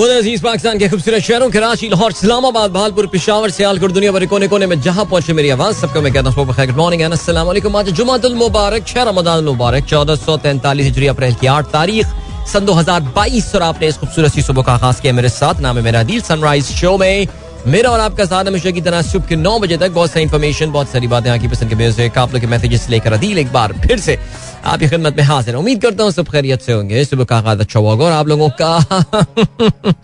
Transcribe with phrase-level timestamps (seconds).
[0.00, 4.66] अज़ीज़ पाकिस्तान के खूबसूरत शहरों कराची लाहौर इस्लामाबाद, भालपुर, पिशावर, सियालकोट, दुनिया भर कोने कोने
[4.66, 8.86] में जहाँ पहुँचे मेरी आवाज़, सबको मैं कहता हूँ गुड मॉर्निंग असलम आज जुमातुल मुबारक,
[8.86, 12.06] छह रमदान मुबारक, चौदह सौ तैंतालीस हिजरी अप्रैल की आठ तारीख,
[12.52, 15.76] सन दो हज़ार बाईस और आपने इस खूबसूरत सुबह का आगाज़ किया मेरे साथ। नाम
[15.76, 17.26] है मेरा दिल सनराइज शो में।
[17.66, 20.70] मेरा और आपका साथ हमेशा की तरह सुबह के नौ बजे तक बहुत सारी इन्फॉर्मेशन
[20.72, 23.72] बहुत सारी बातें आपकी पसंद के बेस आप लोग के मैसेजेस लेकर अदील एक बार
[23.86, 24.18] फिर से
[24.64, 27.80] आपकी खिदमत में हाजिर उम्मीद करता हूँ सब खैरियत से होंगे। सुबह का आगाज़ अच्छा
[27.80, 28.78] होगा और आप लोगों का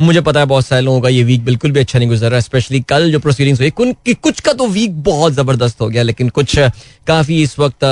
[0.00, 2.40] मुझे पता है बहुत सारे लोगों का ये वीक बिल्कुल भी अच्छा नहीं गुजर रहा
[2.40, 3.70] स्पेशली कल जो प्रोसीडिंग्स हुई
[4.14, 6.58] कुछ का तो वीक बहुत ज़बरदस्त हो गया, लेकिन कुछ
[7.06, 7.84] काफ़ी इस वक्त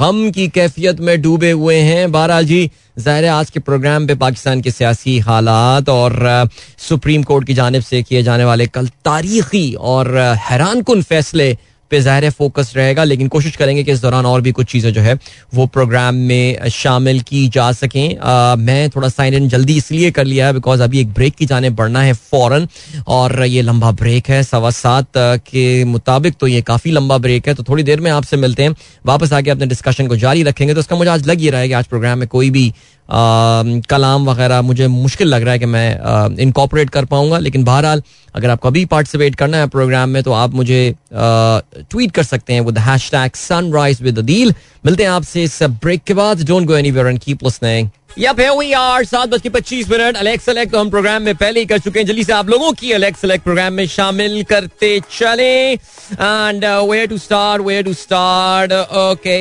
[0.00, 4.60] गम की कैफियत में डूबे हुए हैं। बहरहाल जी, ज़ाहिर आज के प्रोग्राम पे पाकिस्तान
[4.60, 6.48] के सियासी हालात और
[6.88, 11.56] सुप्रीम कोर्ट की जानब से किए जाने वाले कल तारीखी और हैरान कन फैसले
[11.90, 15.00] पे ज़ाहिर फोकस रहेगा, लेकिन कोशिश करेंगे कि इस दौरान और भी कुछ चीज़ें जो
[15.00, 15.18] है
[15.54, 20.46] वो प्रोग्राम में शामिल की जा सकें। मैं थोड़ा साइन इन जल्दी इसलिए कर लिया
[20.46, 22.68] है बिकॉज़ अभी एक ब्रेक की जाने बढ़ना है फ़ौरन,
[23.08, 27.54] और ये लंबा ब्रेक है सवा सात के मुताबिक तो ये काफ़ी लंबा ब्रेक है।
[27.54, 28.74] तो थोड़ी देर में आपसे मिलते हैं,
[29.06, 31.68] वापस आके अपने डिस्कशन को जारी रखेंगे। तो उसका मुझे आज लग ही रहा है
[31.68, 32.72] कि आज प्रोग्राम में कोई भी
[33.10, 38.02] कलाम वगैरह, मुझे मुश्किल लग रहा है कि मैं इनकॉपरेट कर पाऊँगा, लेकिन बहरहाल,
[38.34, 42.60] अगर आपको अभी पार्टिसिपेट करना है प्रोग्राम में तो आप मुझे ट्वीट कर सकते हैं
[42.60, 46.44] विद हैश टैग सनराइज विदील मिलते हैं आपसे इस ब्रेक के बाद.
[46.46, 47.88] Don't go anywhere and keep listening
[48.18, 51.34] या फिर वी आर सात बज के पच्चीस मिनट। अलेक्स सेलेक्ट तो हम प्रोग्राम में
[51.34, 54.42] पहले ही कर चुके हैं। जल्दी से आप लोगों की अलेक्स सेलेक्ट प्रोग्राम में शामिल
[54.50, 59.38] करते चले। And where to start where to start okay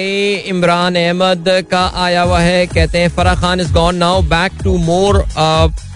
[0.49, 4.77] Imran Ahmed का आया हुआ है। कहते हैं Farah Khan is gone now back to
[4.79, 5.23] more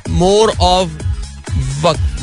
[0.09, 1.01] more of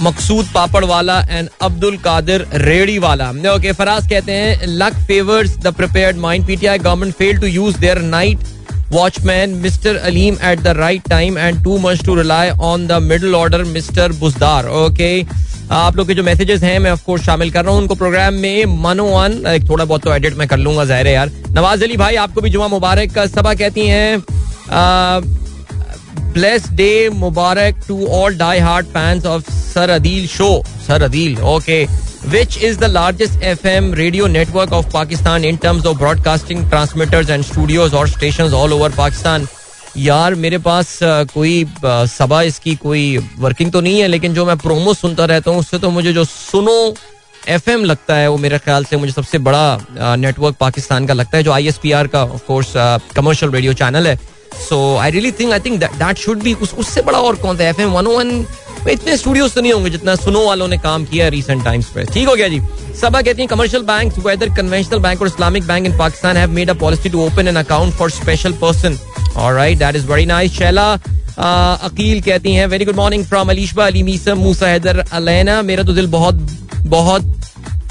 [0.02, 5.74] Maqsood पापड़ वाला एंड अब्दुल कादिर रेडी वाला ओके फराज कहते हैं luck favours the
[5.76, 8.38] prepared mind PTI government fail to use their night
[8.92, 13.34] watchman mister Aleem at the right time and too much to rely on the middle
[13.34, 15.10] order mister Buzdar okay
[15.72, 18.64] आप लोग के जो messages हैं, मैं of course शामिल कर रहा हूँ उनको प्रोग्राम में
[18.82, 21.96] मनो वन एक थोड़ा बहुत तो एडिट मैं कर लूँगा, ज़ाहिर है यार। नवाज़ अली
[21.96, 24.22] भाई, आपको भी जुमा मुबारक का सभा कहती हैं
[26.32, 30.50] bless day Mubarak to all die hard fans of sir Adeel show
[30.86, 31.84] sir Adeel okay
[32.28, 37.44] which is the largest FM radio network of Pakistan in terms of broadcasting transmitters and
[37.44, 39.46] studios or stations all over Pakistan.
[39.96, 40.98] यार, मेरे पास
[41.34, 45.60] कोई सभा इसकी कोई working तो नहीं है, लेकिन जो मैं प्रोमो सुनता रहता हूँ,
[45.60, 46.94] उससे तो मुझे जो सुनो
[47.48, 51.36] एफ़ एम लगता है, वो मेरे ख्याल से मुझे सबसे बड़ा नेटवर्क पाकिस्तान का लगता
[51.36, 52.72] है, जो आई एस पी आर का of course
[53.16, 54.16] commercial radio channel है
[54.68, 57.80] so I really think I think that should be उससे बड़ा और कौन सा एफ़
[57.80, 58.44] एम वन वन
[58.88, 62.28] इतने स्टूडियो तो नहीं होंगे जितना सुनो वालों ने काम किया रिसेंट टाइम्स पे। ठीक
[62.28, 62.60] हो गया जी?
[63.00, 66.70] सबा कहती है commercial bank whether conventional bank और Islamic bank in Pakistan have made
[66.70, 68.98] a policy to open an account for special person
[69.36, 70.92] alright that is very nice Shaila
[71.84, 75.92] Aqeel कहती हैं very good morning from Alishba Ali Meesam Musa Haider Alaina मेरा तो
[75.92, 76.34] दिल बहुत
[76.96, 77.22] बहुत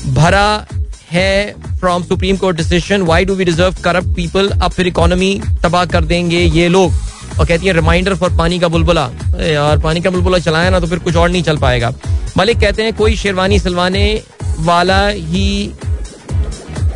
[0.08, 0.66] भरा
[1.12, 5.34] है from supreme court decision why do we deserve corrupt people अब फिर इकोनॉमी
[5.64, 6.94] तबाह कर देंगे ये लोग।
[7.40, 9.09] और कहती है रिमाइंडर फॉर पानी का बुलबुला।
[9.44, 11.94] यार पानी का बुलबुला चलाया ना तो फिर कुछ और नहीं चल पाएगा।
[12.38, 14.22] मलिक कहते हैं कोई शेरवानी सिलवाने
[14.59, 15.72] वाला ही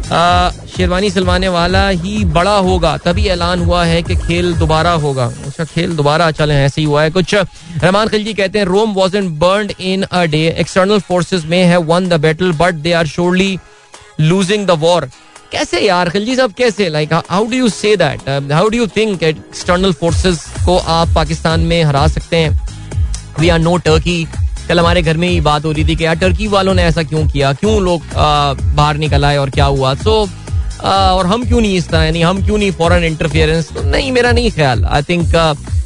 [0.03, 5.25] आ, शेरवानी सिलवाने वाला ही बड़ा होगा। तभी ऐलान हुआ है कि खेल दोबारा होगा।
[5.47, 9.17] उसका खेल दोबारा चले ऐसे ही हुआ है कुछ। रहमान खिलजी कहते हैं Rome was
[9.39, 13.57] burn in a day external forces में है won the battle but they are surely
[14.19, 15.09] losing the war
[15.51, 16.87] कैसे यार, खिलजी साहब, कैसे?
[16.89, 21.59] Like how do you say that how do you think external forces को आप पाकिस्तान
[21.61, 22.59] में हरा सकते हैं?
[23.39, 24.23] वी आर नो टर्की
[24.67, 27.03] कल हमारे घर में ही बात हो रही थी कि यार टर्की वालों ने ऐसा
[27.03, 27.51] क्यों किया?
[27.53, 29.93] क्यों लोग बाहर निकल आए और क्या हुआ?
[29.95, 30.21] सो
[30.83, 32.03] और हम क्यों नहीं इस तरह?
[32.03, 35.35] यानी हम क्यों नहीं फॉरेन इंटरफियरेंस तो नहीं, मेरा नहीं ख्याल। आई थिंक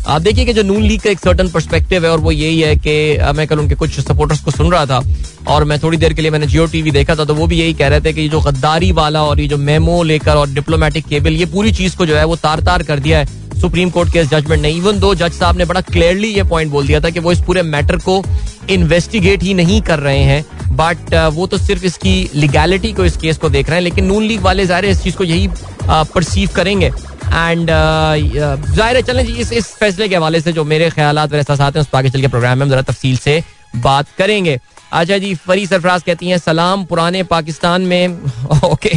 [0.06, 2.76] आप देखिए कि जो नून लीग का एक सर्टन परस्पेक्टिव है और वो यही है
[2.78, 5.02] कि मैं कल उनके कुछ सपोर्टर्स को सुन रहा था
[5.48, 7.74] और मैं थोड़ी देर के लिए मैंने जियो टीवी देखा था तो वो भी यही
[7.74, 11.34] कह रहे थे कि जो गद्दारी वाला और ये जो मेमो लेकर और डिप्लोमेटिक केबल
[11.34, 14.20] ये पूरी चीज़ को जो है वो तार तार कर दिया है। सुप्रीम कोर्ट के
[14.20, 17.10] इस जजमेंट ने इवन दो जज साहब ने बड़ा क्लियरली ये पॉइंट बोल दिया था
[17.10, 18.24] कि वो इस पूरे मैटर को
[18.70, 20.46] इन्वेस्टिगेट ही नहीं कर रहे हैं
[20.78, 24.24] बट वो तो सिर्फ़ इसकी लीगैलिटी को इस केस को देख रहे हैं, लेकिन नून
[24.24, 25.48] लीग वाले ज़ाहिर इस चीज़ को यही
[25.90, 26.92] परसीव करेंगे।
[27.28, 31.60] एंड ज़ाहिर है चलें इस इस फैसले के हवाले से जो मेरे ख्याल और एहसास
[31.62, 33.44] हैं, उस आगे चल के प्रोग्राम में हम जरा तफसील से
[33.76, 34.60] बात करेंगे।
[34.94, 38.08] अच्छा जी फरी सरफराज कहती हैं, सलाम, पुराने पाकिस्तान में।
[38.66, 38.90] ओके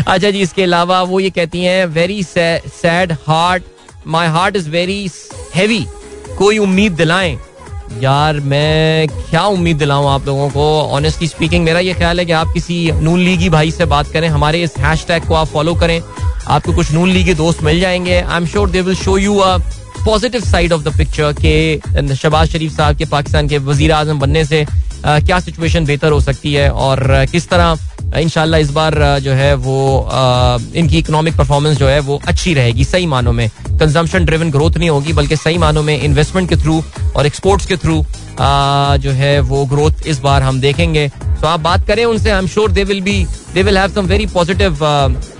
[0.00, 3.62] अच्छा जी, इसके अलावा वो ये कहती हैं very sad heart
[4.06, 5.10] my heart is very
[5.54, 5.84] heavy
[6.38, 7.38] कोई उम्मीद दिलाएँ।
[7.92, 10.64] यार, मैं क्या उम्मीद दिलाऊं आप लोगों को?
[10.96, 14.28] ऑनेस्टली स्पीकिंग मेरा ये ख्याल है कि आप किसी नून लीगी भाई से बात करें।
[14.28, 16.00] हमारे इस हैश को आप फॉलो करें।
[16.48, 19.56] आपको कुछ नून लीगी दोस्त मिल जाएँगे। I am sure they will show you a
[20.04, 24.44] positive side of the picture के शबाज शरीफ साहब के, पाकिस्तान के वज़ीर आज़म बनने
[24.44, 24.64] से
[25.06, 27.78] क्या सिचुएशन बेहतर हो सकती है और किस तरह
[28.16, 30.08] इनशाला इस बार जो है वो
[30.74, 34.90] इनकी इकोनॉमिक परफॉर्मेंस जो है वो अच्छी रहेगी, सही मानों में। कंजम्पशन ड्रिवन ग्रोथ नहीं
[34.90, 36.82] होगी, बल्कि सही मानों में इन्वेस्टमेंट के थ्रू
[37.16, 38.04] और एक्सपोर्ट्स के थ्रू
[38.40, 41.08] जो है वो ग्रोथ इस बार हम देखेंगे।
[41.40, 43.24] तो आप बात करें उनसे I am sure they will be
[43.54, 44.78] they will have some very positive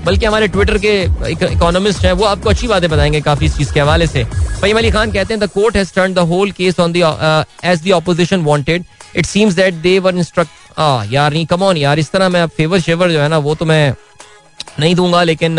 [0.04, 1.00] बल्कि हमारे ट्विटर के
[1.32, 4.24] इकोनॉमिस्ट हैं, वो आपको अच्छी बातें बताएँगे काफ़ी इस चीज़ के हवाले से।
[4.60, 7.82] फहीम अली खान कहते हैं the court has turned the whole case on the edge
[7.82, 8.84] the opposition wanted
[9.16, 12.80] it seems that they were instruct यार नहीं कम ऑन यार, इस तरह मैं फेवर
[12.80, 13.94] शेवर जो है ना, वो तो मैं
[14.80, 15.52] नहीं दूँगा, लेकिन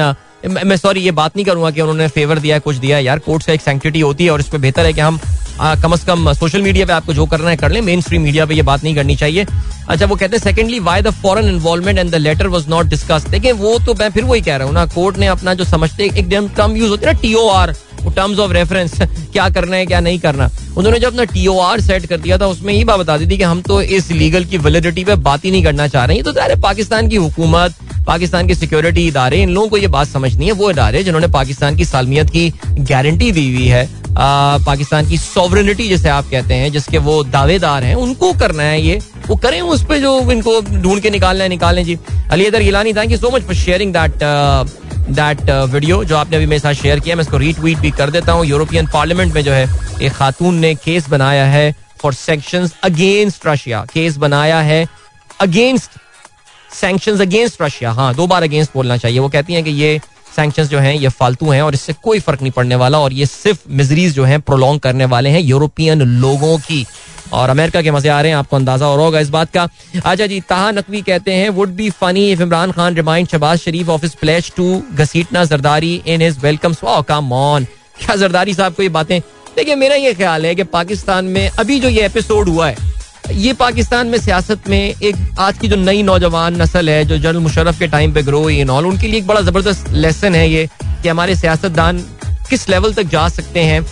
[0.48, 3.54] मैं सॉरी ये बात नहीं करूँगा कि उन्होंने फेवर दिया कुछ दिया यार कोर्ट से
[3.54, 5.20] एक सेंक्टिटी होती है और इसमें बेहतर है कि हम
[5.62, 8.46] कम अज कम सोशल मीडिया पे आपको जो करना है कर ले। मेन स्ट्रीम मीडिया
[8.46, 9.46] पे ये बात नहीं करनी चाहिए।
[9.90, 13.26] अच्छा वो कहते हैं secondly why the foreign involvement and the letter was not discuss
[13.30, 16.04] देखिए, वो तो मैं फिर वही कह रहा हूँ ना कोर्ट ने अपना जो समझते
[16.06, 16.28] एक
[16.58, 17.76] टर्म यूज़ होती है ना T O R
[18.06, 22.06] terms of reference क्या करना है, क्या नहीं करना। उन्होंने जो अपना टीओ आर सेट
[22.06, 24.58] कर दिया था, उसमें ये बात बता दी थी कि हम तो इस लीगल की
[24.58, 27.76] वैलिडिटी पे बात ही नहीं करना चाह रहे हैं। तो सारे पाकिस्तान की हुकूमत,
[28.08, 31.76] पाकिस्तान के सिक्योरिटी इदारे, इन लोगों को ये बात समझनी है, वो इदारे जिन्होंने पाकिस्तान
[31.76, 32.50] की सालमियत की
[32.82, 35.18] गारंटी दी हुई है पाकिस्तान की
[35.50, 39.60] सॉवरनिटी जिसे आप कहते हैं, जिसके वो दावेदार हैं, उनको करना है ये। वो करें
[39.64, 41.98] उस पर जो इनको ढूंढ के निकालना है निकालें जी।
[42.32, 44.24] Ali other, Gilani thank you so much for sharing that
[45.12, 48.32] that video जो आपने अभी मेरे साथ शेयर किया। मैं इसको रीट्वीट भी कर देता
[48.32, 49.68] हूँ। यूरोपियन पार्लियामेंट में जो है,
[50.02, 54.88] एक खातून ने केस बनाया है for section against Russia case बनाया है
[55.42, 56.00] अगेंस्ट
[56.76, 60.00] सैंक्शन अगेंस्ट रशिया हाँ दो बार अगेंस्ट बोलना चाहिए। वो कहती हैं कि ये
[60.40, 63.26] सैंक्शन जो हैं, ये फालतू हैं और इससे कोई फ़र्क नहीं पड़ने वाला और ये
[63.26, 66.86] सिर्फ़ मिजरीज जो हैं प्रोलॉन्ग करने वाले हैं यूरोपियन लोगों की।
[67.34, 70.26] और अमेरिका के मज़े आ रहे हैं, आपको अंदाज़ा और होगा इस बात का। अच्छा
[70.26, 74.06] जी, ताहा नकवी कहते हैं would be funny if Imran Khan remind Shahbaz Sharif of
[74.06, 76.76] his pledge to घसीटना Zardari in his welcome
[77.10, 77.66] come on
[78.00, 79.20] क्या जरदारी साहब को ये बातें
[79.56, 82.88] देखिए, मेरा ये ख्याल है कि पाकिस्तान में अभी जो ये एपिसोड हुआ है
[83.32, 87.38] ये पाकिस्तान में सियासत में एक आज की जो नई नौजवान नस्ल है, जो जनरल
[87.40, 90.68] मुशरफ के टाइम पे ग्रो हुई ऑल उनके लिए एक बड़ा ज़बरदस्त लेसन है ये
[91.04, 91.98] कि हमारे सियासतदान
[92.50, 93.86] किस लेवल तक जा सकते हैं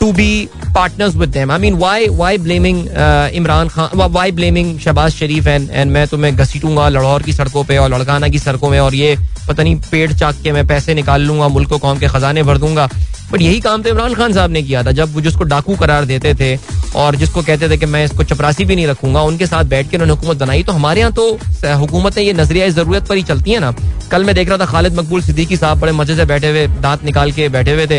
[0.00, 2.86] to be partners with them I mean why why blaming
[3.34, 7.76] Imran Khan why blaming Shahbaz Sharif and and मैं तुम्हें घसीटूँगा लाहौर की सड़कों पे
[7.76, 9.16] और लड़काना की सड़कों में और ये
[9.48, 12.58] पता नहीं पेट चाक के मैं पैसे निकाल लूँगा, मुल्क को कौम के खजाने भर
[12.58, 12.88] दूँगा।
[13.32, 16.04] बट यही काम तो इमरान खान साहब ने किया था। जब वो जिसको डाकू करार
[16.04, 16.56] देते थे
[16.96, 19.96] और जिसको कहते थे कि मैं इसको चपरासी भी नहीं रखूँगा, उनके साथ बैठ के
[19.96, 21.30] उन्होंने हुकूमत बनाई। तो हमारे यहाँ तो
[21.78, 23.74] हुकूमतें, ये नज़रिया ज़रूरत पर ही चलती है ना।
[24.10, 27.04] कल मैं देख रहा था खालिद मकबूल सिद्दीकी साहब बड़े मज़े से बैठे हुए, दांत
[27.04, 27.98] निकाल के बैठे हुए थे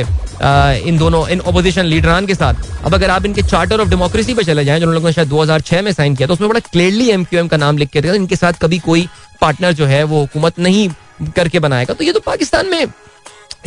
[0.88, 4.44] इन दोनों, इन अपोजिशन लीडरान के साथ। अब अगर आप इनके चार्टर ऑफ़ डेमोक्रेसी पे
[4.44, 7.48] चले जाएँ जो लोगों ने शायद 2006 में साइन किया तो उसमें बड़ा क्लियरली एमक्यूएम
[7.48, 9.08] का नाम लिख के इनके साथ कभी कोई
[9.42, 10.88] पार्टनर जो है, वो हुकूमत नहीं
[11.36, 12.86] करके बनाएगा। तो ये तो पाकिस्तान में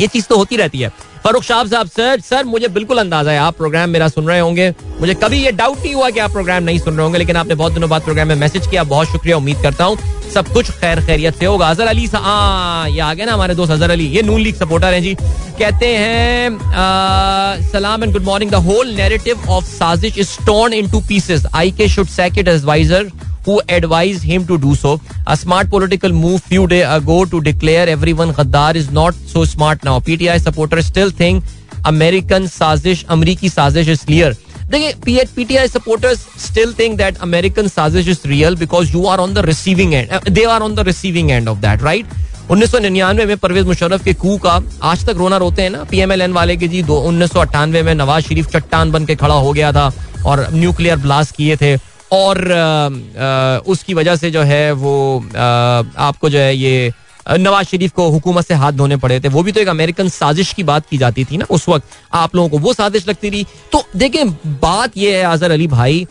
[0.01, 0.89] ये चीज़ तो होती रहती है।
[1.25, 4.69] फरूख शाह साहब, सर सर मुझे बिल्कुल अंदाज़ा है, आप प्रोग्राम मेरा सुन रहे होंगे।
[5.01, 7.55] मुझे कभी ये डाउट नहीं हुआ कि आप प्रोग्राम नहीं सुन रहे होंगे, लेकिन आपने
[7.55, 9.99] बहुत दिनों बाद प्रोग्राम में मैसेज किया, बहुत शुक्रिया, उम्मीद करता हूँ
[10.35, 13.91] सब कुछ खैर खैरियत से होगा। अजहर अली ये आ गए ना हमारे दोस्त अजहर
[13.91, 16.59] अली, ये नून लीग सपोर्टर हैं जी। कहते हैं
[17.71, 21.89] सलाम and good morning the whole narrative of साजिश is torn into pieces I K
[21.89, 23.11] should sack it advisor
[23.45, 25.01] who advised him to do so.
[25.27, 29.85] A smart political move few days ago to declare everyone Ghaddar is not so smart
[29.85, 29.99] now.
[30.01, 31.45] PTI supporters still think
[31.85, 34.37] American sazish, Ameriki sazish is clear.
[34.71, 39.45] देखिए PTI supporters still think that American साजिश is real because you are on the
[39.47, 42.07] receiving end they are on the receiving end of that right
[42.51, 45.83] उन्नीस सौ निन्यानवे में परवेज मुशर्रफ के कू का आज तक रोना रोते हैं ना
[45.91, 47.37] पीएमएलएन वाले के जी दो उन्नीस
[47.85, 49.93] में नवाज़ शरीफ चट्टान बन के खड़ा हो गया था
[50.27, 51.77] और न्यूक्लियर ब्लास्ट किए थे
[52.13, 54.95] और उसकी वजह से जो है वो
[55.35, 56.93] आपको जो है ये
[57.29, 60.53] नवाज़ शरीफ को हुकूमत से हाथ धोने पड़े थे। वो भी तो एक अमेरिकन साजिश
[60.53, 63.45] की बात की जाती थी ना उस वक्त। आप लोगों को वो साजिश लगती थी
[63.73, 66.07] तो देखें, बात ये है आजर अली भाई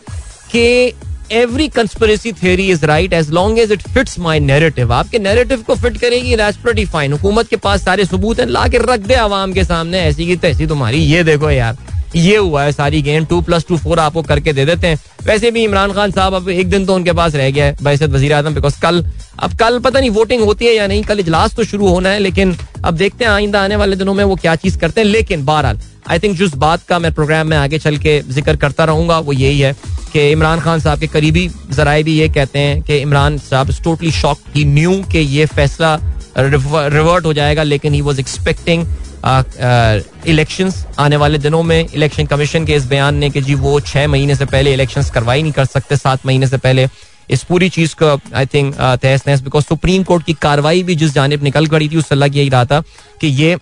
[0.52, 0.92] कि
[1.32, 5.74] every conspiracy theory is right as long as it fits my narrative आपके नेरेटिव को
[5.74, 9.52] फिट करेगी दैट्स फाइन हुकूमत के पास सारे सबूत हैं, ला के रख दे आवाम
[9.52, 11.76] के सामने। ऐसी की तैसी तुम्हारी। ये देखो यार
[12.16, 15.50] ये हुआ है सारी game two plus two four आपको करके दे देते हैं। वैसे
[15.50, 18.30] भी इमरान खान साहब अब एक दिन तो उनके पास रह गया है बैसत वजी
[18.30, 19.04] आज़म बिकॉज़ कल,
[19.38, 22.18] अब कल पता नहीं वोटिंग होती है या नहीं, कल इजलास तो शुरू होना है,
[22.18, 25.44] लेकिन अब देखते हैं आइंदा आने वाले दिनों में वो क्या चीज़ करते हैं। लेकिन
[25.44, 29.18] बहरहाल आई थिंक जिस बात का मैं प्रोग्राम में आगे चल के ज़िक्र करता रहूँगा,
[29.18, 29.72] वो यही है
[30.12, 34.10] कि इमरान खान साहब के करीबी जराए भी ये कहते हैं कि इमरान साहब टोटली
[34.12, 35.98] शॉक ही न्यू कि ये फैसला
[36.38, 38.84] रिवर्ट हो जाएगा, लेकिन ही वॉज़ एक्सपेक्टिंग
[39.24, 44.06] इलेक्शंस आने वाले दिनों में इलेक्शन कमीशन के इस बयान ने कि जी वो छह
[44.08, 46.88] महीने से पहले इलेक्शंस करवाई नहीं कर सकते, सात महीने से पहले।
[47.30, 51.12] इस पूरी चीज़ को आई थिंक तहस नहस बिकॉज़ सुप्रीम कोर्ट की कार्रवाई भी जिस
[51.14, 52.80] जानब निकल गई थी, उस सलाह यही रहा था
[53.20, 53.56] कि ये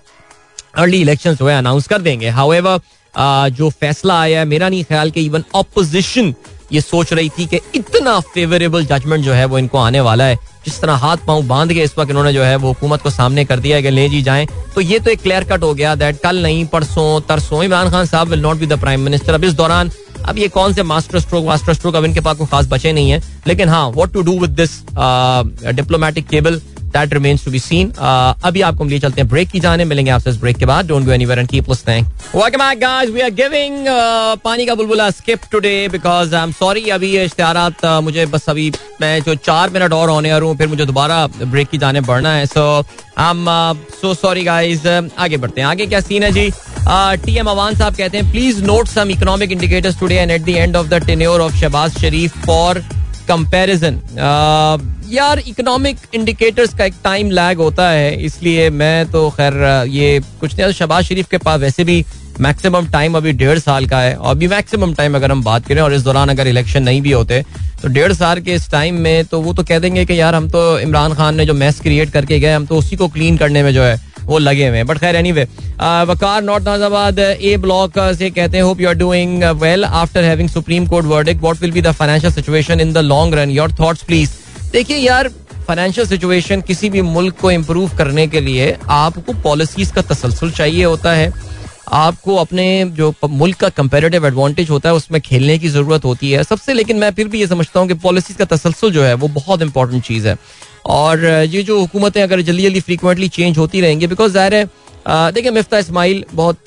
[0.76, 2.78] अर्ली इलेक्शन जो है अनाउंस कर देंगे। हाउ
[3.50, 6.34] जो फैसला आया है, मेरा नहीं ख्याल कि इवन ऑपोजिशन
[6.72, 10.36] ये सोच रही थी कि इतना फेवरेबल जजमेंट जो है वो इनको आने वाला है।
[10.68, 13.44] जिस तरह हाथ पाँव बाँध के इस वक्त इन्होंने जो है वो हुकूमत को सामने
[13.44, 16.20] कर दिया कि ले जी जाए। तो ये तो एक क्लियर कट हो गया दैट
[16.22, 19.52] कल नहीं, परसों, तरसों, इमरान खान साहब will not be the prime minister अब इस
[19.54, 19.90] दौरान,
[20.24, 23.10] अब ये कौन से मास्टर स्ट्रोक मास्टर स्ट्रोक अब इनके पास कोई खास बचे नहीं
[23.10, 24.70] है। लेकिन हाँ what to do with this
[25.74, 26.60] diplomatic cable
[26.92, 30.10] that remains to be seen अभी आपको हम लिए चलते हैं ब्रेक की जाने मिलेंगे
[30.10, 33.20] आपसे इस ब्रेक के बाद। Don't go anywhere and keep listening welcome back guys we
[33.20, 33.86] are giving
[34.44, 38.48] पानी का बुलबुला skip today because I am sorry अभी ये इश्तिहारात uh, मुझे बस
[38.48, 42.00] अभी मैं जो चार मिनट और होने आ रहा फिर मुझे दोबारा ब्रेक की जाने
[42.02, 42.64] बढ़ना है। So
[43.18, 43.46] I am
[44.00, 46.50] so sorry guys आगे बढ़ते हैं। आगे क्या सीन है जी?
[47.24, 50.48] टी एम अवान साहब कहते हैं please note some economic indicators today and at the
[50.48, 52.82] end of the tenure of Shahbaz Sharif for
[53.28, 54.00] comparison
[55.10, 59.54] यार इकोनॉमिक इंडिकेटर्स का एक टाइम लैग होता है, इसलिए मैं तो खैर
[59.88, 62.04] ये कुछ नहीं, शबाज शरीफ के पास वैसे भी
[62.40, 65.80] मैक्सिमम टाइम अभी डेढ़ साल का है, और अभी मैक्सिमम टाइम अगर हम बात करें,
[65.82, 67.42] और इस दौरान अगर इलेक्शन नहीं भी होते
[67.82, 70.48] तो डेढ़ साल के इस टाइम में तो वो तो कह देंगे कि यार, हम
[70.50, 73.62] तो इमरान खान ने जो मैस क्रिएट करके गए, हम तो उसी को क्लीन करने
[73.62, 73.96] में जो है
[74.28, 75.44] वो लगे हुए हैं। बट खैर anyway
[76.06, 80.48] Waqar north Nazimabad A block से कहते हैं hope you are doing well after having
[80.48, 84.30] supreme court verdict will be the financial situation in the long run your thoughts please
[84.72, 85.28] देखिए यार
[85.68, 90.84] फाइनेंशियल सिचुएशन किसी भी मुल्क को इम्प्रूव करने के लिए आपको पॉलिसीज़ का तसलसल चाहिए
[90.84, 91.32] होता है।
[91.92, 92.64] आपको अपने
[92.96, 96.96] जो मुल्क का कंपेरेटिव एडवांटेज होता है, उसमें खेलने की ज़रूरत होती है। सबसे लेकिन
[96.96, 100.04] मैं फिर भी ये समझता हूँ कि पॉलिसीज़ का तसलसल जो है, वो बहुत इंपॉर्टेंट
[100.04, 100.36] चीज़ है।
[100.88, 104.68] और ये जो हुकूमतें अगर जल्दी जल्दी फ्रीकुंटली चेंज होती रहेंगी बिकॉज़ ज़ाहिर है
[105.32, 106.58] देखिए, मिफ्ता इस्माइल बहुत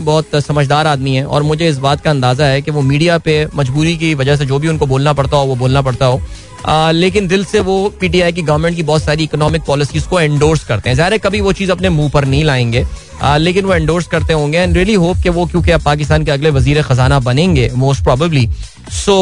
[0.00, 3.46] बहुत समझदार आदमी है, और मुझे इस बात का अंदाज़ा है कि वो मीडिया पे
[3.56, 6.20] मजबूरी की वजह से जो भी उनको बोलना पड़ता हो, वो बोलना पड़ता हो।
[6.66, 10.64] आ, लेकिन दिल से वो पीटीआई की गवर्नमेंट की बहुत सारी इकोनॉमिक पॉलिसीज़ को एंडोर्स
[10.64, 12.84] करते हैं। ज़ाहिर कभी वो चीज़ अपने मुँह पर नहीं लाएँगे
[13.22, 16.30] आ, लेकिन वो एंडोर्स करते होंगे एंड रियली होप कि वो क्योंकि अब पाकिस्तान के
[16.30, 18.48] अगले वज़ीर खजाना बनेंगे मोस्ट प्रोबेबली
[18.92, 19.14] सो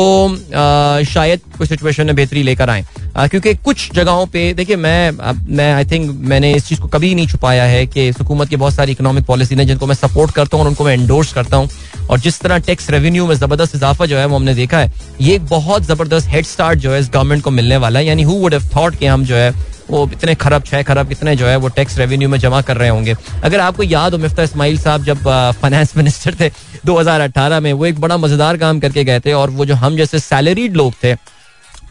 [1.04, 2.85] शायद कुछ सिचुएशन में बेहतरी लेकर आए।
[3.18, 5.11] क्योंकि कुछ जगहों पे देखिए मैं
[5.49, 8.75] मैं आई थिंक मैंने इस चीज़ को कभी नहीं छुपाया है कि हुकूमत की बहुत
[8.75, 11.68] सारी इकोनॉमिक पॉलिसी है जिनको मैं सपोर्ट करता हूँ और उनको मैं एंडोर्स करता हूँ।
[12.11, 15.35] और जिस तरह टैक्स रेवेन्यू में ज़बरदस्त इजाफा जो है वो हमने देखा है, ये
[15.35, 18.35] एक बहुत ज़बरदस्त हेड स्टार्ट जो है इस गवर्नमेंट को मिलने वाला है। यानी हु
[18.35, 19.50] वुड हैव थॉट कि हम जो है
[19.90, 22.88] वो इतने खरब छः खरब कितने जो है वो टैक्स रेवेन्यू में जमा कर रहे
[22.88, 23.14] होंगे।
[23.45, 25.29] अगर आपको याद हो, मिफ्ता इसमाइल साहब जब
[25.61, 26.50] फाइनेंस मिनिस्टर थे
[26.87, 30.19] 2018 में, वो एक बड़ा मज़ेदार काम करके गए थे और वो जो हम जैसे
[30.21, 31.14] सैलरीड लोग थे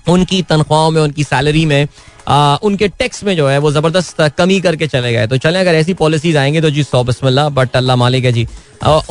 [0.08, 1.88] उनकी तनख्वाहों में उनकी सैलरी में
[2.28, 5.76] आ, उनके टैक्स में जो है वो ज़बरदस्त कमी करके चले गए। तो चले अगर
[5.76, 8.48] ऐसी पॉलिसीज़ आएँगे तो जी सौ बसमिल्ला बट अल्लाह मालिक है जी।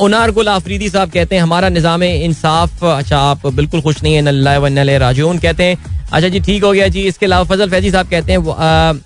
[0.01, 4.97] उनार गुल आफरीदी साहब कहते हैं हमारा निज़ाम इंसाफ अच्छा आप बिल्कुल खुश नहीं है
[4.99, 5.77] राजून कहते हैं।
[6.11, 9.01] अच्छा जी ठीक हो गया जी। इसके अलावा फजल फैजी साहब कहते हैं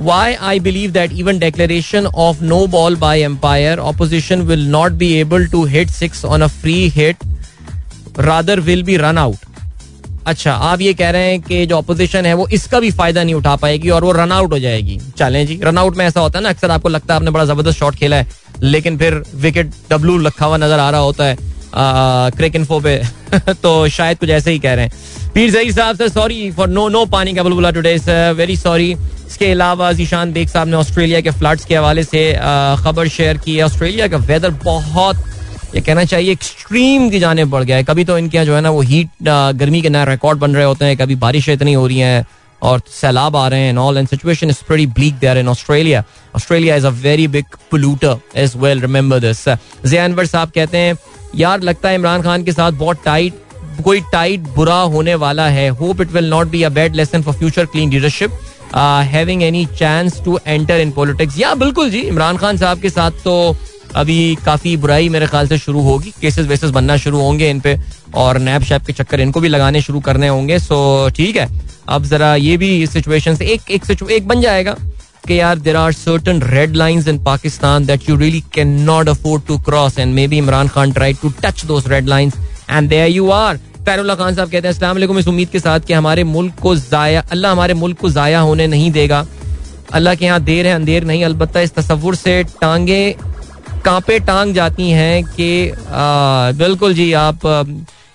[0.00, 5.12] why I believe that even declaration of no ball by umpire opposition will not be
[5.14, 7.24] able to hit six on a free hit
[8.20, 9.46] rather will be run out
[10.28, 13.34] अच्छा आप ये कह रहे हैं कि जो अपोजिशन है वो इसका भी फ़ायदा नहीं
[13.34, 16.38] उठा पाएगी और वो रन आउट हो जाएगी। चलें जी रन आउट में ऐसा होता
[16.38, 18.26] है ना, अक्सर आपको लगता है आपने बड़ा ज़बरदस्त शॉट खेला है,
[18.62, 21.36] लेकिन फिर विकेट डब्लू रखा हुआ नज़र आ रहा होता है
[22.32, 22.96] क्रिक इन्फो पे।
[23.62, 26.88] तो शायद कुछ ऐसे ही कह रहे हैं। पीर जही साहब से सॉरी फॉर नो
[26.88, 27.96] नो पानी का बुलबुला टुडे
[28.34, 28.90] वेरी सॉरी
[29.26, 32.32] इसके अलावा जीशान बेग साहब ने ऑस्ट्रेलिया के फ्लड्स के हवाले से
[32.84, 35.16] खबर शेयर की है। ऑस्ट्रेलिया का वेदर बहुत
[35.74, 38.60] ये कहना चाहिए एक्सट्रीम की जाने बढ़ गया है। कभी तो इनके यहाँ जो है
[38.60, 41.86] ना, वो हीट गर्मी के नए रिकॉर्ड बन रहे होते हैं, कभी बारिश इतनी हो
[41.86, 42.26] रही है
[42.62, 46.02] और सैलाब आ रहे हैं all and situation is pretty bleak there in Australia
[46.36, 50.96] Australia is a very big polluter as well remember this जयानवर साहब कहते हैं,
[51.36, 53.46] यार, लगता है इमरान खान के साथ बहुत टाइट
[53.84, 57.34] कोई टाइट बुरा होने वाला है। Hope it will not be a bad lesson for
[57.34, 58.38] future clean leadership
[59.12, 63.24] having any chance to enter in politics या, बिल्कुल जी, इमरान खान साहब के साथ
[63.24, 63.56] तो
[63.96, 67.76] अभी काफ़ी बुराई मेरे ख्याल से शुरू होगी। केसेस वेसेस बनना शुरू होंगे इन पे
[68.16, 71.48] और नैप शैप के चक्कर इनको भी लगाने शुरू करने होंगे। सो ठीक है।
[71.88, 74.76] अब जरा ये भी सिचुएशन से एक एक एक बन जाएगा
[75.26, 79.42] कि यार there are certain red lines in Pakistan that you really can not afford
[79.46, 82.34] to cross and maybe Imran Khan try to touch those red lines
[82.70, 85.92] and there you are फैरुल्ला Khan साहब कहते हैं, अस्सलाम इस उम्मीद के साथ कि
[85.92, 89.26] हमारे मुल्क को जाया, अल्लाह हमारे मुल्क को जाया होने नहीं देगा।
[89.92, 93.16] अल्लाह के यहाँ देर है, अंधेर नहीं, अलबत्ता इस तस्वुर से टांगे
[93.88, 95.50] कांपे टांग जाती हैं कि
[96.58, 97.46] बिल्कुल जी आप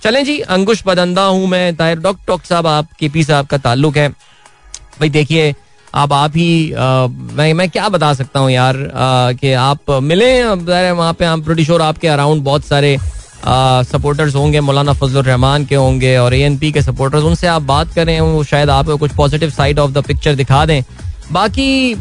[0.04, 3.58] चलें जी अंकुश बदंदा हूँ मैं ताहिर डॉक टॉक साहब आप के पी साहब का
[3.58, 5.54] ताल्लुक है। भाई देखिए
[5.96, 8.78] आप आप ही आ, मैं मैं क्या बता सकता हूँ यार
[9.40, 12.98] कि आप मिले वहाँ पे हम प्रोड्यूसर आपके अराउंड बहुत सारे
[13.86, 18.20] सपोर्टर्स होंगे मौलाना फजल रहमान के होंगे और ए के सपोर्टर्स उनसे आप बात करें
[18.20, 20.82] वो शायद आपको कुछ positive side of the picture दिखा दें।
[21.32, 21.94] बाकी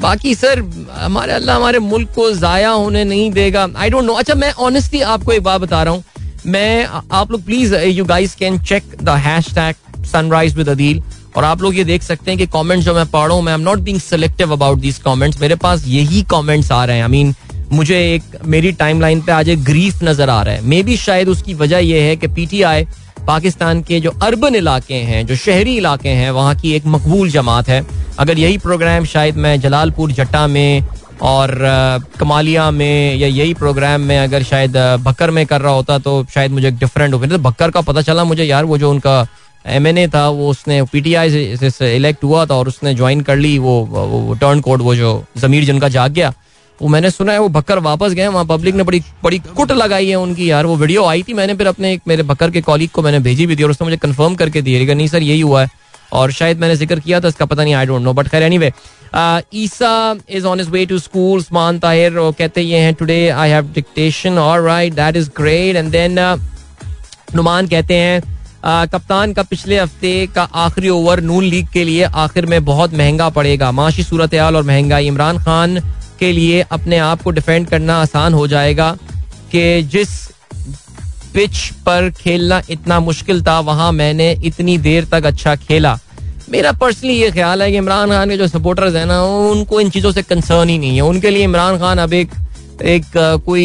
[0.00, 0.60] बाकी सर,
[0.92, 5.00] हमारे अल्लाह हमारे मुल्क को ज़ाया होने नहीं देगा। आई डोंट नो अच्छा मैं ऑनेस्टली
[5.12, 6.04] आपको एक बात बता रहा हूँ।
[6.46, 9.08] मैं, आप लोग please you guys can check the
[9.54, 11.02] hashtag sunrise with Adeel
[11.36, 13.54] और आप लोग ये देख सकते हैं कि कमेंट्स जो मैं पढ़ रहा हूँ, मैं
[13.54, 17.10] am not being selective about these comments मेरे पास यही कमेंट्स आ रहे हैं। आई
[17.10, 17.34] मीन
[17.72, 21.28] मुझे एक, मेरी टाइमलाइन पे आज एक ग्रीफ नज़र आ रहा है। मे बी शायद
[21.28, 22.84] उसकी वजह यह है कि पीटीआई
[23.26, 27.68] पाकिस्तान के जो अर्बन इलाके हैं जो शहरी इलाके हैं वहाँ की एक मकबूल जमात
[27.68, 27.84] है।
[28.18, 30.86] अगर यही प्रोग्राम शायद मैं जलालपुर जट्टा में
[31.22, 31.54] और
[32.18, 36.50] कमालिया में या यही प्रोग्राम में अगर शायद बकर में कर रहा होता तो शायद
[36.50, 39.26] मुझे डिफरेंट ओपिनियन तो भक्कर का पता चला मुझे यार वो जो उनका
[39.64, 42.94] एम एन ए था वो उसने पी टी आई से इलेक्ट हुआ था और उसने
[42.94, 46.32] ज्वाइन कर ली वो, वो टर्न कोड वो जो जमीर जिनका जाग गया।
[46.82, 50.08] वो मैंने सुना है, वो भक्कर वापस गए वहाँ पब्लिक ने बड़ी बड़ी कुट लगाई
[50.08, 52.90] है उनकी यार। वो वीडियो आई थी मैंने, फिर अपने एक मेरे बकर के कॉलीग
[52.90, 55.62] को मैंने भेजी भी थी और उसने मुझे कंफर्म करके दी नहीं सर, यही हुआ
[55.62, 55.70] है।
[56.12, 58.72] और शायद मैंने ज़िक्र किया था, इसका पता नहीं आई डोंट नो बट खैर anyway
[59.54, 63.72] Isa is on his way to school Usman Tahir कहते ये हैं today I have
[63.74, 66.18] dictation alright that is great and then
[67.34, 68.20] Noman कहते हैं
[68.88, 73.28] कप्तान का पिछले हफ़्ते का आखिरी ओवर नून लीग के लिए आखिर में बहुत महँगा
[73.30, 75.78] पड़ेगा। माशी सूरत और महँगाई। इमरान खान
[76.22, 78.90] के लिए अपने आप को डिफेंड करना आसान हो जाएगा
[79.52, 80.20] कि जिस
[81.34, 85.98] पिच पर खेलना इतना मुश्किल था, वहाँ मैंने इतनी देर तक अच्छा खेला।
[86.50, 89.90] मेरा पर्सनली ये ख्याल है कि इमरान खान के जो सपोर्टर्स हैं ना, उनको इन
[89.90, 92.30] चीज़ों से कंसर्न ही नहीं है। उनके लिए इमरान खान अब एक
[92.84, 93.04] एक
[93.46, 93.64] कोई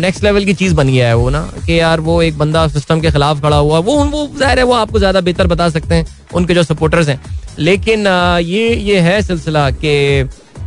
[0.00, 3.00] नेक्स्ट लेवल की चीज़ बन गया है वो ना, कि यार वो एक बंदा सिस्टम
[3.00, 6.06] के खिलाफ खड़ा हुआ, वो वो ज़ाहिर है वो आपको ज़्यादा बेहतर बता सकते हैं,
[6.34, 7.20] उनके जो सपोर्टर्स हैं।
[7.58, 8.06] लेकिन
[8.46, 9.94] ये ये है सिलसिला कि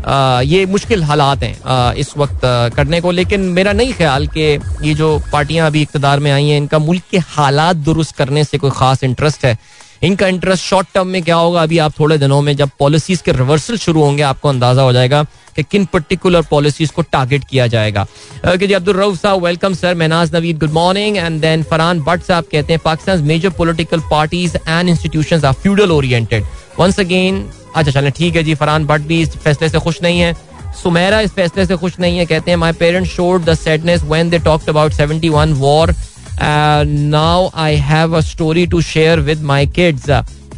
[0.05, 2.41] ये मुश्किल हालात हैं इस वक्त
[2.75, 4.41] करने को। लेकिन मेरा नहीं ख्याल कि
[4.83, 8.57] ये जो पार्टियाँ अभी इकतदार में आई हैं, इनका मुल्क के हालात दुरुस्त करने से
[8.57, 9.57] कोई खास इंटरेस्ट है।
[10.03, 11.61] इनका इंटरेस्ट शॉर्ट टर्म में क्या होगा?
[11.63, 15.25] अभी आप थोड़े दिनों में जब पॉलिसीज़ के रिवर्सल शुरू होंगे, आपको अंदाज़ा हो जाएगा।
[15.55, 18.05] कि किन पर्टिकुलर पॉलिसीज़ को टारगेट किया जाएगा।
[18.45, 22.23] कि जी अब्दुल रऊफ साहब welcome sir Menaj Naveed good morning and then Farhan Bhatt
[22.23, 26.43] साहब कहते हैं Pakistan major political parties and institutions are feudal oriented
[26.79, 30.19] once again अच्छा चलें, ठीक है जी, फरहान भट्ट भी इस फैसले से खुश नहीं
[30.19, 30.33] है।
[30.81, 34.29] सुमेरा इस फैसले से खुश नहीं है, कहते हैं my parents showed the sadness when
[34.29, 35.93] they talked about 71 war
[36.41, 40.09] now I have a story to share with my kids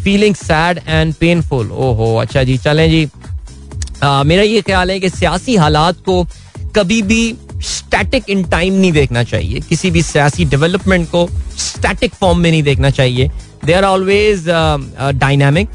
[0.03, 3.07] feeling sad and painful ओहो अच्छा जी, चलें जी।
[4.03, 6.23] मेरा ये ख्याल है कि सियासी हालात को
[6.75, 11.27] कभी भी स्टैटिक इन टाइम नहीं देखना चाहिए। किसी भी सियासी डेवलपमेंट को
[11.57, 13.29] स्टैटिक फॉर्म में नहीं देखना चाहिए।
[13.65, 15.69] They are always dynamic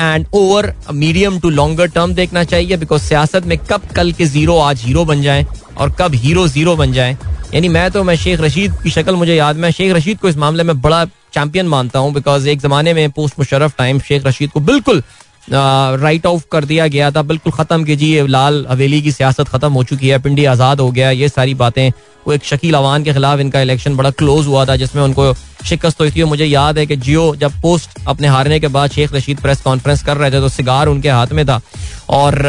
[0.00, 4.58] and over medium to longer term देखना चाहिए बिकॉज़ सियासत में कब कल के ज़ीरो
[4.58, 5.46] आज हीरो बन जाए
[5.78, 7.16] और कब हीरो ज़ीरो बन जाए।
[7.54, 10.36] यानी मैं तो मैं शेख रशीद की शक्ल मुझे याद मैं शेख रशीद को इस
[10.36, 14.50] मामले में बड़ा चैंपियन मानता हूँ बिकॉज़ एक जमाने में पोस्ट मुशरफ टाइम शेख रशीद
[14.50, 15.02] को बिल्कुल
[15.48, 19.82] राइट ऑफ़ कर दिया गया था। बिल्कुल खत्म कीजिए लाल हवेली की सियासत खत्म हो
[19.84, 21.90] चुकी है, पिंडी आज़ाद हो गया, ये सारी बातें,
[22.26, 25.32] वो एक शकील अवान के खिलाफ इनका इलेक्शन बड़ा क्लोज हुआ था, जिसमें उनको
[25.66, 29.14] शिकस्त हुई थी। मुझे याद है कि जियो जब पोस्ट अपने हारने के बाद शेख
[29.14, 31.60] रशीद प्रेस कॉन्फ्रेंस कर रहे थे तो सिगार उनके हाथ में था।
[32.10, 32.42] और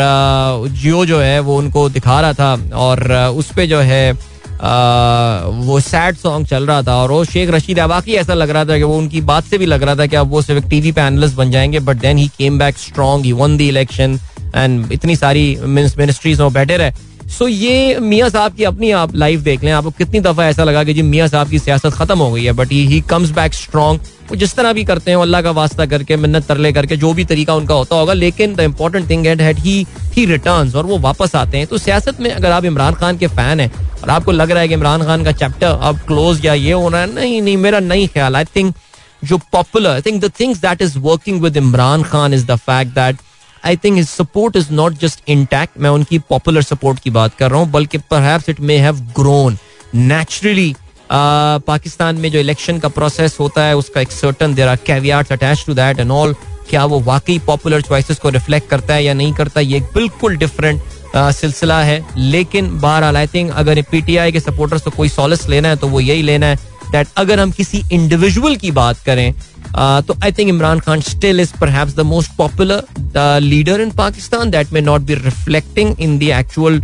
[0.69, 4.13] जियो जो है, वो उनको दिखा रहा था। और उस पर जो है
[4.61, 8.77] वो सैड सॉन्ग चल रहा था और वो शेख रशीद वाकई ऐसा लग रहा था
[8.77, 11.01] कि वो उनकी बात से भी लग रहा था कि अब वो सिर्फ़ टीवी पे
[11.01, 14.19] एनलिस्ट बन जाएँगे but then he came back strong he won the election
[14.55, 16.91] and इतनी सारी मिनिस्ट्रीज में बैठे रहे।
[17.31, 20.83] सो ये मियाँ साहब की अपनी आप लाइफ देख लें। आपको कितनी दफ़ा ऐसा लगा
[20.83, 23.99] कि जी मियाँ साहब की सियासत खत्म हो गई है but he comes back strong
[24.29, 27.23] वो जिस तरह भी करते हैं अल्लाह का वास्ता करके, मिन्नत तरले करके, जो भी
[27.25, 30.97] तरीका उनका होता होगा, लेकिन the important thing at had he he return और वो
[30.99, 33.71] वापस आते हैं। तो सियासत में अगर आप इमरान खान के फ़ैन हैं
[34.03, 36.97] और आपको लग रहा है कि इमरान खान का चैप्टर अब क्लोज या ये होना
[36.97, 38.75] है, नहीं नहीं, मेरा नहीं ख्याल। आई थिंक
[39.23, 42.95] जो popular I think the things that is working with Imran Khan is the fact
[42.95, 43.17] that
[43.65, 47.51] I think his support is not just intact मैं उनकी पॉपुलर सपोर्ट की बात कर
[47.51, 49.57] रहा हूँ, बल्कि पर it may have grown
[49.95, 50.75] naturally
[51.11, 55.63] Pakistan में जो इलेक्शन का प्रोसेस होता है, उसका एक certain there are caveats attach
[55.67, 56.35] to that and all
[56.69, 60.81] क्या वो वाकई पॉपुलर चॉइसेस को रिफ्लेक्ट करता है या नहीं करता, ये बिल्कुल डिफरेंट
[61.15, 65.75] सिलसिला है। लेकिन बहरहाल आई थिंक अगर पीटीआई के सपोर्टर्स को कोई सॉलिस लेना है
[65.75, 66.55] तो वो यही लेना है
[66.91, 69.33] दैट अगर हम किसी इंडिविजुअल की बात करें
[69.77, 74.81] तो I think Imran Khan still is पर most popular leader in Pakistan that may
[74.81, 76.81] not be reflecting in the actual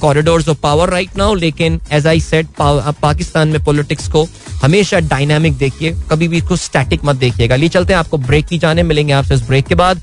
[0.00, 4.26] corridors of power right now लेकिन एज आई सेट पाकिस्तान में पॉलिटिक्स को
[4.62, 8.58] हमेशा डायनामिक देखिए, कभी भी इसको स्टैटिक मत देखिएगा। लिए चलते हैं आपको ब्रेक की
[8.58, 10.02] जाने, मिलेंगे आपसे इस ब्रेक के बाद।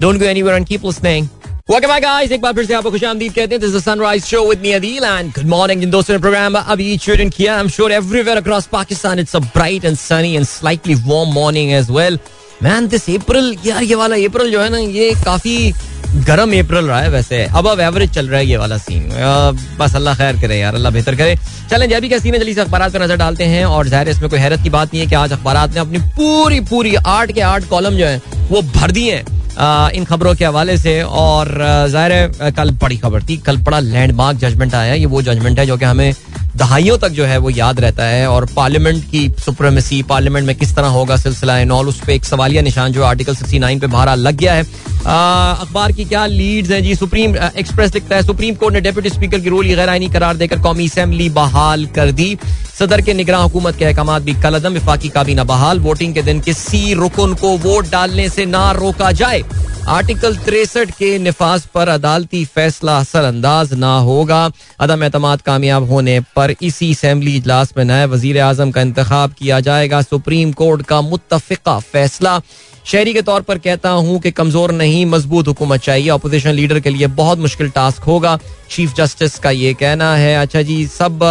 [0.00, 1.28] Don't go anywhere and keep listening
[1.68, 2.32] Welcome back, guys.
[2.32, 5.04] एक बार फिर से आपको खुशामदीद कहते हैं। This is sunrise show with me Adeel
[5.04, 8.66] and good morning जिन दोस्तों ने प्रोग्राम अभी ट्यून किया। I am sure everywhere across
[8.72, 12.18] Pakistan it's a bright and sunny and slightly warm morning as well
[12.62, 15.72] man this April यार ये वाला अप्रैल जो है ना, ये काफ़ी
[16.26, 19.08] गर्म अप्रैल रहा है वैसे। अब अब एवरेज चल रहा है ये वाला सीन
[19.78, 21.36] बस अल्लाह खैर करे यार, अल्लाह बेहतर करे।
[21.70, 22.38] चलें जब भी क्या सीन है?
[22.38, 25.00] जल्दी से अखबार पर नज़र डालते हैं और ज़ाहिर इसमें कोई हैरत की बात नहीं
[25.00, 28.62] है कि आज अखबार ने अपनी पूरी पूरी आठ के आठ कॉलम जो है, वो
[28.64, 29.24] भर दिए हैं
[29.94, 31.48] इन खबरों के हवाले से। और
[31.90, 35.66] ज़ाहिर है कल बड़ी खबर थी, कल बड़ा लैंडमार्क जजमेंट आया ये वो जजमेंट है
[35.66, 36.14] जो कि हमें
[36.56, 40.74] दहाइयों तक जो है वो याद रहता है। और पार्लियामेंट की सुप्रीमेसी पार्लियामेंट में किस
[40.76, 41.56] तरह होगा सिलसिला
[42.46, 46.70] सवालिया निशान जो आर्टिकल सिक्सटी नाइन पे बाहर लग गया है। अखबार की क्या लीड्स
[46.70, 46.82] हैं?
[46.82, 50.36] जी, सुप्रीम एक्सप्रेस लिखता है, सुप्रीम कोर्ट ने डेप्यूटी स्पीकर की रोल गैर आईनी करार
[50.36, 52.36] देकर कौमी असेंबली बहाल कर दी।
[52.78, 56.92] सदर के निगरान हुकूमत के अहकाम भी कलदम विफाकी काबीना बहाल। वोटिंग के दिन किसी
[56.94, 59.42] रुकन को वोट डालने से ना रोका जाए।
[59.88, 64.42] आर्टिकल तिरसठ के निफाज पर अदालती फैसला असरअंदाज ना होगा।
[64.80, 69.60] अदम एतम कामयाब होने पर इसी असम्बली इजलास में नए वज़ीर आज़म का इंतखब किया
[69.60, 72.35] जाएगा। सुप्रीम कोर्ट का मुतफ़ा फैसला।
[72.86, 76.90] शहरी के तौर पर कहता हूँ कि कमज़ोर नहीं, मज़बूत हुकूमत चाहिए। अपोजिशन लीडर के
[76.90, 78.38] लिए बहुत मुश्किल टास्क होगा।
[78.70, 81.24] चीफ जस्टिस का ये कहना है। अच्छा जी, सब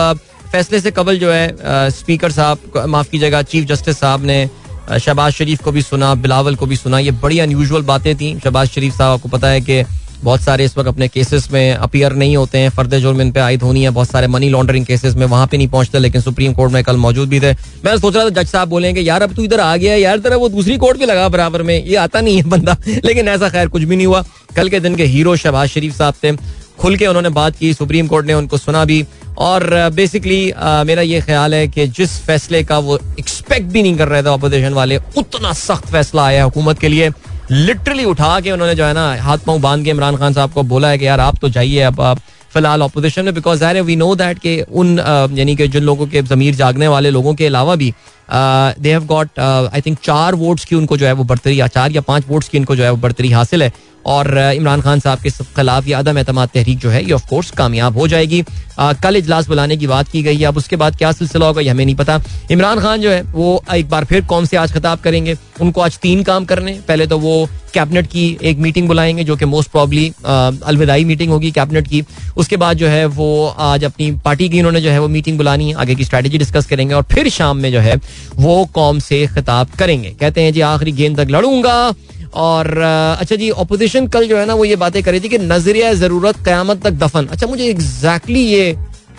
[0.51, 4.49] फैसले से कबल जो है स्पीकर साहब, माफ़ कीजिएगा चीफ जस्टिस साहब ने
[4.95, 8.67] शहबाज शरीफ को भी सुना, बिलावल को भी सुना। ये बड़ी अनयूजल बातें थी। शहबाज
[8.69, 9.81] शरीफ साहब, आपको पता है कि
[10.25, 13.39] बहुत सारे इस वक्त अपने केसेस में अपियर नहीं होते हैं। फर्द जुर्म इन पे
[13.39, 16.53] आयद होनी है, बहुत सारे मनी लॉन्ड्रिंग केसेस में वहाँ पे नहीं पहुँचते, लेकिन सुप्रीम
[16.53, 17.53] कोर्ट में कल मौजूद भी थे।
[17.85, 20.37] मैं सोच रहा था, जज साहब बोलेंगे, यार, अब तू इधर आ गया यार, तेरा
[20.37, 23.67] वो दूसरी कोर्ट भी लगा बराबर में। ये आता नहीं है बंदा। लेकिन ऐसा खैर
[23.67, 24.23] कुछ भी नहीं हुआ।
[24.55, 26.31] कल के दिन के हीरो शहबाज शरीफ साहब थे।
[26.79, 29.05] खुल के उन्होंने बात की सुप्रीम कोर्ट ने उनको सुना भी।
[29.37, 34.07] और बेसिकली मेरा ये ख्याल है कि जिस फैसले का वो एक्सपेक्ट भी नहीं कर
[34.07, 37.09] रहे थे अपोजिशन वाले, उतना सख्त फैसला आया हुकूमत के लिए।
[37.51, 40.63] लिटरली उठा के उन्होंने जो है ना, हाथ पाँव बाँध के इमरान खान साहब को
[40.63, 42.19] बोला है कि यार, आप तो जाइए अब आप
[42.53, 44.99] फ़िलहाल अपोजिशन में बिकॉज़ वी नो दैट के उन
[45.37, 47.93] यानी कि जिन लोगों के जमीर जागने वाले लोगों के अलावा भी
[48.31, 51.91] they have got I think चार वोट्स की उनको जो है वो बढ़तरी, या चार
[51.91, 53.71] या पाँच वोट्स की इनको जो है वो बढ़तरी हासिल है।
[54.05, 57.51] और इमरान खान साहब के खिलाफ ये अदम एतम तहरीक जो है ये ऑफ़ कोर्स
[57.51, 58.43] कामयाब हो जाएगी।
[58.79, 61.61] आ, कल इजलास बुलाने की बात की गई है अब उसके बाद क्या सिलसिला होगा
[61.61, 64.73] ये हमें नहीं पता। इमरान खान जो है वो एक बार फिर कौन से आज
[64.73, 69.23] खिताब करेंगे। उनको आज तीन काम करने पहले तो वो कैबिनेट की एक मीटिंग बुलाएँगे
[69.23, 72.03] जो कि मोस्ट प्रॉब्ली अलविदाई मीटिंग होगी कैबिनेट की।
[72.37, 75.69] उसके बाद जो है वो आज अपनी पार्टी की उन्होंने जो है वो मीटिंग बुलानी
[75.69, 77.95] है आगे की स्ट्रेटेजी डिस्कस करेंगे और फिर शाम में जो है
[78.35, 81.93] वो कौम से खिताब करेंगे। कहते हैं जी आखिरी गेंद तक लड़ूँगा
[82.35, 82.77] और
[83.19, 86.43] अच्छा जी ऑपोजिशन कल जो है ना, वो ये बातें करी थी कि नज़रिया ज़रूरत
[86.43, 88.75] क्यामत तक दफन। अच्छा मुझे एग्जैक्टली ये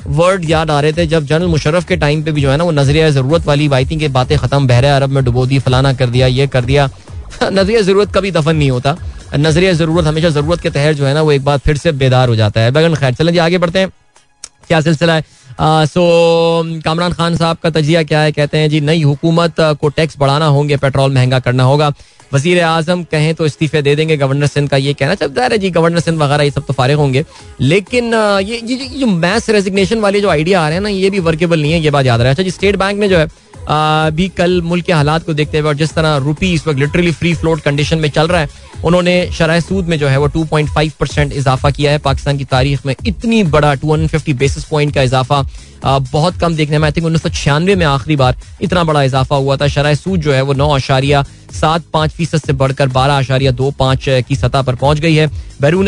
[0.07, 2.65] वर्ड याद आ रहे थे जब जनरल मुशर्रफ के टाइम पे भी जो है ना,
[2.65, 5.93] वो नज़रिया ज़रूरत वाली बाई थी कि बातें खत्म, बहरे अरब में डुबो दी, फलाना
[5.93, 6.89] कर दिया, ये कर दिया।
[7.43, 8.97] नज़रिया ज़रूरत कभी दफन नहीं होता।
[9.37, 12.29] नज़रिया ज़रूरत, हमेशा ज़रूरत के तहत जो है ना, वो एक बार फिर से बेदार
[12.29, 13.89] हो जाता है। बैगन खैर, चलें जी, आगे बढ़ते हैं।
[14.69, 15.25] क्या सिलसिला है?
[15.87, 16.03] सो,
[16.85, 18.33] कामरान खान साहब का तजिया क्या है?
[18.33, 21.93] कहते हैं जी, नई हुकूमत को टैक्स बढ़ाना होंगे, पेट्रोल महँगा करना होगा।
[22.33, 25.71] वज़ीर आज़म कहें तो इस्तीफे दे देंगे, गवर्नर सिंध का ये कहना चलता है जी,
[25.71, 27.25] गवर्नर सिंध वगैरह ये सब तो फारिग होंगे।
[27.63, 31.19] लेकिन ये ये जो मैस रेजिग्नेशन वाले जो आइडिया आ रहे हैं ना, ये भी
[31.21, 33.29] वर्केबल नहीं है, ये बात याद रहा। है अच्छा जी स्टेट बैंक ने जो है
[34.13, 37.13] भी कल मुल्क के हालात को देखते हुए और जिस तरह रुपी इस वक्त लिटरली
[37.13, 38.49] फ्री फ्लोट कंडीशन में चल रहा है,
[38.85, 42.85] उन्होंने शराय सूद में जो है वो 2.5 परसेंट इजाफा किया है। पाकिस्तान की तारीख
[42.87, 45.43] में इतनी बड़ा 250 बेसिस पॉइंट का इजाफा
[45.85, 49.37] बहुत कम देखने में आई थिंक उन्नीस सौ छियानवे में आखिरी बार इतना बड़ा इजाफा
[49.37, 51.25] हुआ था। शराय सूद जो है वो नौ आशारिया
[51.57, 55.27] सात पाँच फ़ीसद से बढ़कर बारह आशारिया दो पाँच की सतह पर पहुँच गई है।
[55.61, 55.87] बैरून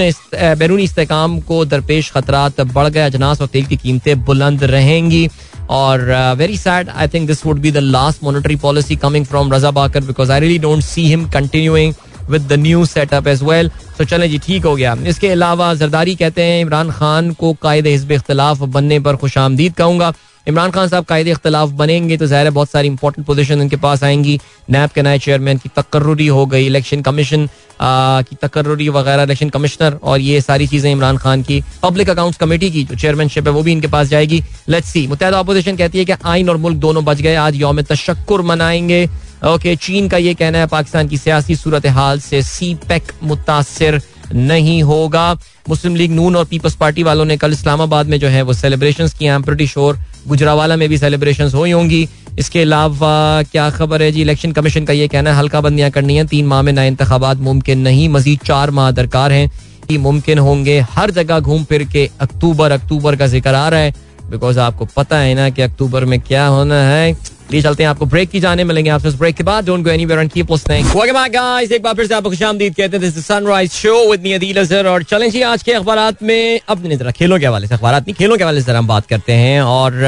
[0.59, 5.28] बैरूनी इसकाम को दरपेश खतरात बढ़ गए अजनास और तेल की कीमतें बुलंद रहेंगी।
[5.70, 6.00] और
[6.38, 10.04] very sad I think this would be the last monetary policy coming from Raza Baqir
[10.04, 11.94] because I really don't see him continuing
[12.31, 16.14] with the new setup as well तो चले जी, ठीक हो गया। इसके अलावा जरदारी
[16.14, 20.12] कहते हैं इमरान खान को कायद हिजब इख्तलाफ बनने पर खुश आमदीद कहूँगा।
[20.48, 24.02] इमरान खान साहब कायदे इख्तलाफ बनेंगे तो ज़ाहिर है बहुत सारी इंपॉर्टेंट पोजिशन इनके पास
[24.04, 24.38] आएँगी।
[24.70, 27.48] नैब के नए चेयरमैन की तकर्री हो गई इलेक्शन कमीशन
[27.80, 32.70] की तकर्री वगैरह इलेक्शन कमिश्नर और ये सारी चीज़ें इमरान खान की। पब्लिक अकाउंट्स कमेटी
[32.70, 36.04] की जो चेयरमैनशिप है वो भी इनके पास जाएगी। लेट्स सी मुतहदा अपोजिशन कहती है
[36.04, 39.08] कि आइन और मुल्क दोनों बच गए, आज योम तशक्र मनाएँगे।
[39.46, 44.00] ओके चीन का ये कहना है, पाकिस्तान की सियासी सूरत हाल से सी पैक मुतासर
[44.32, 45.34] नहीं होगा।
[45.68, 49.09] मुस्लिम लीग नून और पीपल्स पार्टी वालों ने कल इस्लामाबाद में जो है वो सेलिब्रेशन
[49.18, 54.11] की एम प्रटी शोर गुजरावाला में भी सेलिब्रेशन हुई होंगी। इसके अलावा क्या खबर है
[54.12, 54.20] जी?
[54.20, 57.37] इलेक्शन कमीशन का ये कहना है, हल्का बंदियाँ करनी है। तीन माह में नए इंतबात
[57.38, 59.50] मुमकिन नहीं, मजीद चार माह दरकार हैं।
[59.88, 63.94] कि मुमकिन होंगे हर जगह घूम फिर के अक्टूबर अक्टूबर का ज़िक्र आ रहा है।
[64.31, 67.12] बिकॉज़ आपको पता है ना कि अक्टूबर में क्या होना है।
[67.52, 70.20] लिए चलते हैं, आपको ब्रेक की जाने, मिलेंगे आपसे ब्रेक के बाद don't go anywhere
[70.20, 73.16] and keep listening welcome back guys एक बार फिर से आपको खुशामदीद कहते हैं this
[73.18, 76.88] is sunrise show with me Adeel Azhar और चलें जी आज के अखबारात में, अब
[76.88, 79.61] जरा खेलों के हवाले से, अखबारात नहीं, खेलों के हवाले से हम बात करते हैं,
[79.62, 80.04] और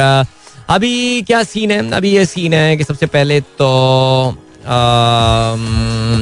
[0.69, 1.91] अभी क्या सीन है?
[1.93, 3.69] अभी ये सीन है कि सबसे पहले तो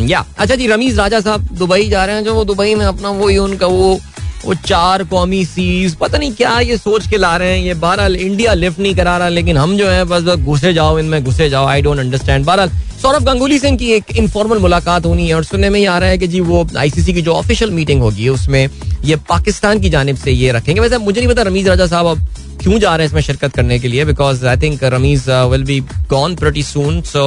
[0.07, 3.11] या अच्छा जी, रमीज राजा साहब दुबई जा रहे हैं, जो वो दुबई में अपना
[3.11, 3.99] वो उनका वो
[4.45, 8.17] वो चार कौमी सीज पता नहीं क्या ये सोच के ला रहे हैं, ये बहरहाल
[8.17, 11.49] इंडिया लिफ्ट नहीं करा रहा, लेकिन हम जो है, बस बस घुसे जाओ, इनमें घुसे
[11.51, 12.71] जाओ आई डोंट अंडरस्टैंड बहरहाल,
[13.03, 16.09] सौरभ गंगुली से इनकी एक इनफॉर्मल मुलाकात होनी है, और सुनने में ही आ रहा
[16.11, 18.69] है कि जी वो आईसीसी की जो ऑफिशियल मीटिंग होगी, उसमें
[19.05, 22.27] ये पाकिस्तान की जानब से ये रखेंगे। वैसे मुझे नहीं पता रमीज राजा साहब अब
[22.63, 25.79] क्यों जा रहे हैं इसमें शिरकत करने के लिए because I think Rameez will be
[26.11, 27.23] gone pretty soon so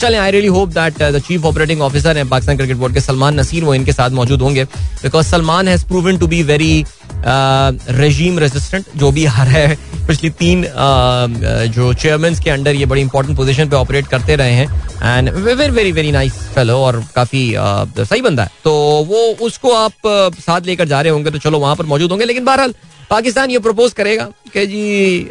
[0.00, 3.40] चले I really hope that the chief operating officer है, पाकिस्तान क्रिकेट बोर्ड के सलमान
[3.40, 4.64] नसीर, वो इनके साथ मौजूद होंगे
[5.02, 6.84] because Salman has proven to be very
[8.00, 9.68] regime resistant जो भी हार है
[10.06, 10.68] पिछली तीन uh,
[11.74, 15.70] जो चेयरमैन के अंडर ये बड़ी इंपॉर्टेंट पोजीशन पे ऑपरेट करते रहे हैं and very
[15.70, 18.72] very very nice fellow और काफ़ी uh, सही बंदा है। तो
[19.10, 22.24] वो उसको आप uh, साथ लेकर जा रहे होंगे तो चलो वहाँ पर मौजूद होंगे
[22.24, 22.74] लेकिन बहरहाल
[23.10, 25.28] पाकिस्तान ये प्रपोज करेगा कि जी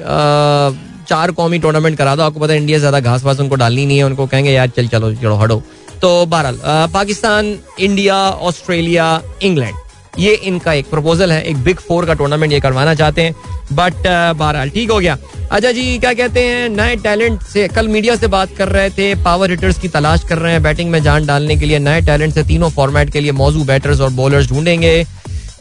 [1.10, 3.97] चार कौमी टूर्नामेंट करा दो। आपको पता है इंडिया ज़्यादा घास वास उनको डालनी नहीं
[3.97, 5.62] है उनको कहेंगे यार चल चलो चलो हटो।
[6.01, 8.15] तो बहरहाल पाकिस्तान इंडिया
[8.49, 9.75] ऑस्ट्रेलिया इंग्लैंड
[10.13, 13.36] ये इनका एक प्रपोजल है, एक बिग फोर का टूर्नामेंट ये करवाना चाहते हैं।
[13.74, 15.17] बट बहरहाल ठीक हो गया।
[15.52, 19.13] अच्छा जी, क्या कहते हैं, नए टैलेंट से, कल मीडिया से बात कर रहे थे
[19.24, 22.34] पावर हिटर्स की तलाश कर रहे हैं बैटिंग में जान डालने के लिए। नए टैलेंट
[22.34, 25.04] से तीनों फॉर्मेट के लिए मौजूद बैटर्स और बॉलर्स ढूंढेंगे।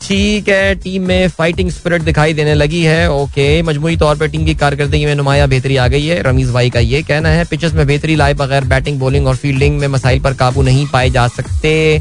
[0.03, 4.45] ठीक है टीम में फाइटिंग स्पिरिट दिखाई देने लगी है। ओके मजमूरी तौर पर टीम
[4.47, 7.73] की कारकर्दगी में नुमाया बेहतरी आ गई है। रमीज भाई का ये कहना है पिचेस
[7.73, 11.27] में बेहतरी लाए बगैर बैटिंग बॉलिंग और फील्डिंग में मसाइल पर काबू नहीं पाए जा
[11.29, 12.01] सकते।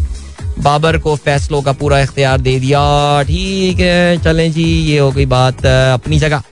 [0.59, 2.81] बाबर को फैसलों का पूरा इख्तियार दे दिया।
[3.23, 6.43] ठीक है चलें जी ये हो गई बात अपनी जगह।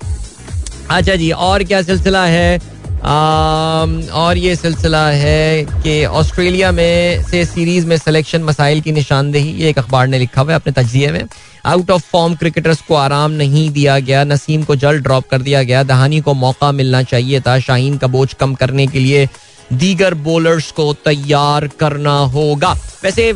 [0.89, 2.75] अच्छा जी और क्या सिलसिला है?
[3.05, 9.51] आम, और ये सिलसिला है कि ऑस्ट्रेलिया में से सीरीज़ में सिलेक्शन मसाइल की निशानदेही
[9.53, 11.23] ये एक अखबार ने लिखा हुआ है अपने तजिए में।
[11.65, 15.63] आउट ऑफ़ फॉर्म क्रिकेटर्स को आराम नहीं दिया गया नसीम को जल्द ड्रॉप कर दिया
[15.63, 19.27] गया। दहानी को मौका मिलना चाहिए था शाहीन का बोझ कम करने के लिए
[19.73, 22.73] दीगर बॉलर्स को तैयार करना होगा।
[23.03, 23.33] वैसे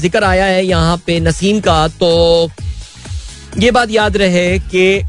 [0.00, 2.50] ज़िक्र आया है यहाँ पे नसीम का तो
[3.58, 5.02] ये बात याद रहे कि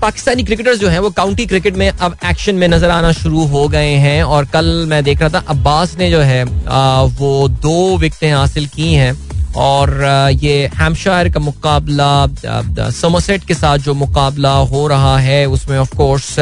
[0.00, 3.66] पाकिस्तानी क्रिकेटर्स जो हैं, वो काउंटी क्रिकेट में अब एक्शन में नज़र आना शुरू हो
[3.68, 8.32] गए हैं और कल मैं देख रहा था, अब्बास ने जो है वो दो विकटें
[8.32, 9.12] हासिल की हैं
[9.56, 9.92] और
[10.34, 16.34] ये हैमशायर का मुकाबला समोसेट के साथ जो मुकाबला हो रहा है, उसमें ऑफ़ कोर्स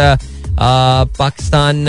[0.62, 1.88] पाकिस्तान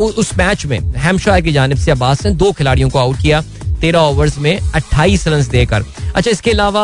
[0.00, 3.40] उस मैच में, हैमशायर की जानब से अब्बास ने दो खिलाड़ियों को आउट किया,
[3.80, 5.84] तेरह ओवर्स में अट्ठाईस रन देकर।
[6.16, 6.82] अच्छा इसके अलावा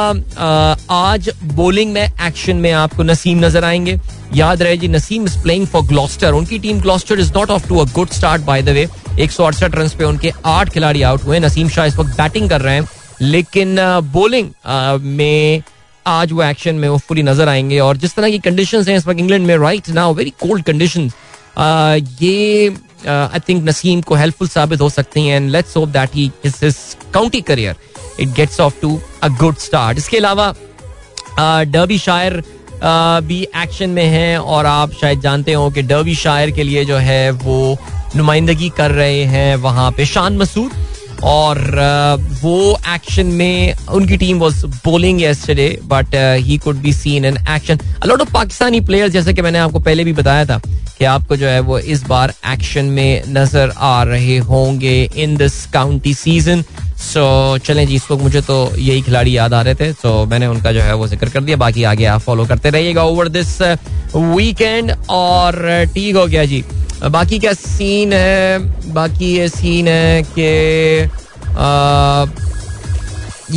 [0.90, 3.98] आज बॉलिंग में एक्शन में आपको नसीम नज़र आएँगे।
[4.34, 7.78] याद रहे जी, Naseem is playing for Gloucester उनकी team Gloucester is not off to
[7.78, 8.88] a good start by the way
[9.20, 12.48] एक सौ अड़सठ रन पे उनके आठ खिलाड़ी आउट हुए नसीम शाह इस वक्त बैटिंग
[12.50, 12.88] कर रहे हैं।
[13.20, 13.76] लेकिन
[14.12, 14.50] बॉलिंग
[15.16, 15.62] में
[16.08, 19.06] आज वो एक्शन में वो फुली नज़र आएँगे और जिस तरह की कंडीशन हैं इस
[19.06, 21.10] वक्त इंग्लैंड में right now very cold condition
[22.22, 22.68] ये
[23.08, 26.30] आई थिंक नसीम को हेल्पफुल साबित हो सकती हैं and let's hope that he
[27.14, 27.76] county career
[28.20, 30.54] it gets off to a good start इसके अलावा
[31.64, 32.42] डर्बी शायर
[33.24, 36.96] भी एक्शन में है और आप शायद जानते हो कि डर्बी शायर के लिए जो
[36.96, 37.76] है वो
[38.16, 40.87] नुमाइंदगी कर रहे हैं वहाँ पे। शान मसूद
[41.22, 41.60] और
[42.42, 47.78] वो एक्शन में उनकी team was bowling yesterday but he could be seen in action
[48.02, 50.60] a lot of Pakistani players जैसे कि मैंने आपको पहले भी बताया था
[50.98, 55.64] कि आपको जो है वो इस बार एक्शन में नज़र आ रहे होंगे in this
[55.72, 56.62] county season
[56.98, 60.30] so चलें जी इस वक्त मुझे तो यही खिलाड़ी याद आ रहे थे सो so,
[60.30, 63.28] मैंने उनका जो है वो ज़िक्र कर दिया। बाकी आगे आप फॉलो करते रहिएगा ओवर
[63.28, 63.60] दिस
[64.16, 66.64] वीकेंड और ठीक हो गया जी।
[67.02, 68.58] बाकी क्या सीन है?
[68.92, 71.08] बाकी ये सीन है कि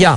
[0.01, 0.15] या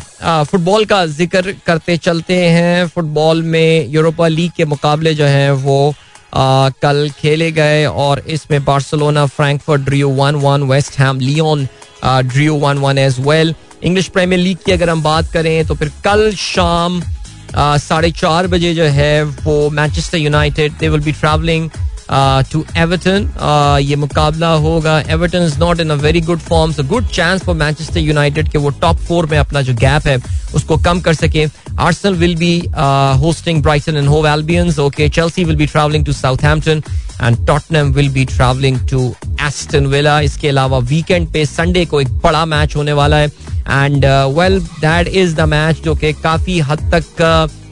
[0.51, 5.95] फुटबॉल का ज़िक्र करते चलते हैं। फुटबॉल में यूरोपा लीग के मुकाबले जो हैं वो
[6.35, 11.67] आ, कल खेले गए और इसमें Barcelona Frankfurt drew one one West Ham Lyon
[12.05, 15.89] drew one one as well English Premier League की अगर हम बात करें तो फिर
[16.05, 17.01] कल शाम
[17.57, 21.69] साढ़े चार बजे जो है वो Manchester United they will be travelling
[22.11, 23.29] to Everton
[23.83, 24.99] ये मुकाबला होगा.
[25.01, 28.59] Everton is not in a very good form so good chance for Manchester United के
[28.59, 30.19] वो टॉप फोर में अपना जो गैप है
[30.55, 31.47] उसको कम कर सके।
[31.81, 32.57] Arsenal will be
[33.21, 36.83] hosting Brighton and Hove Albions okay Chelsea will be travelling to Southampton
[37.23, 39.15] and Tottenham will be travelling to
[39.47, 44.05] Aston Villa इसके अलावा वीकेंड पे संडे को एक बड़ा मैच होने वाला है। And
[44.39, 47.64] well that is the match जो कि काफ़ी हद तक uh,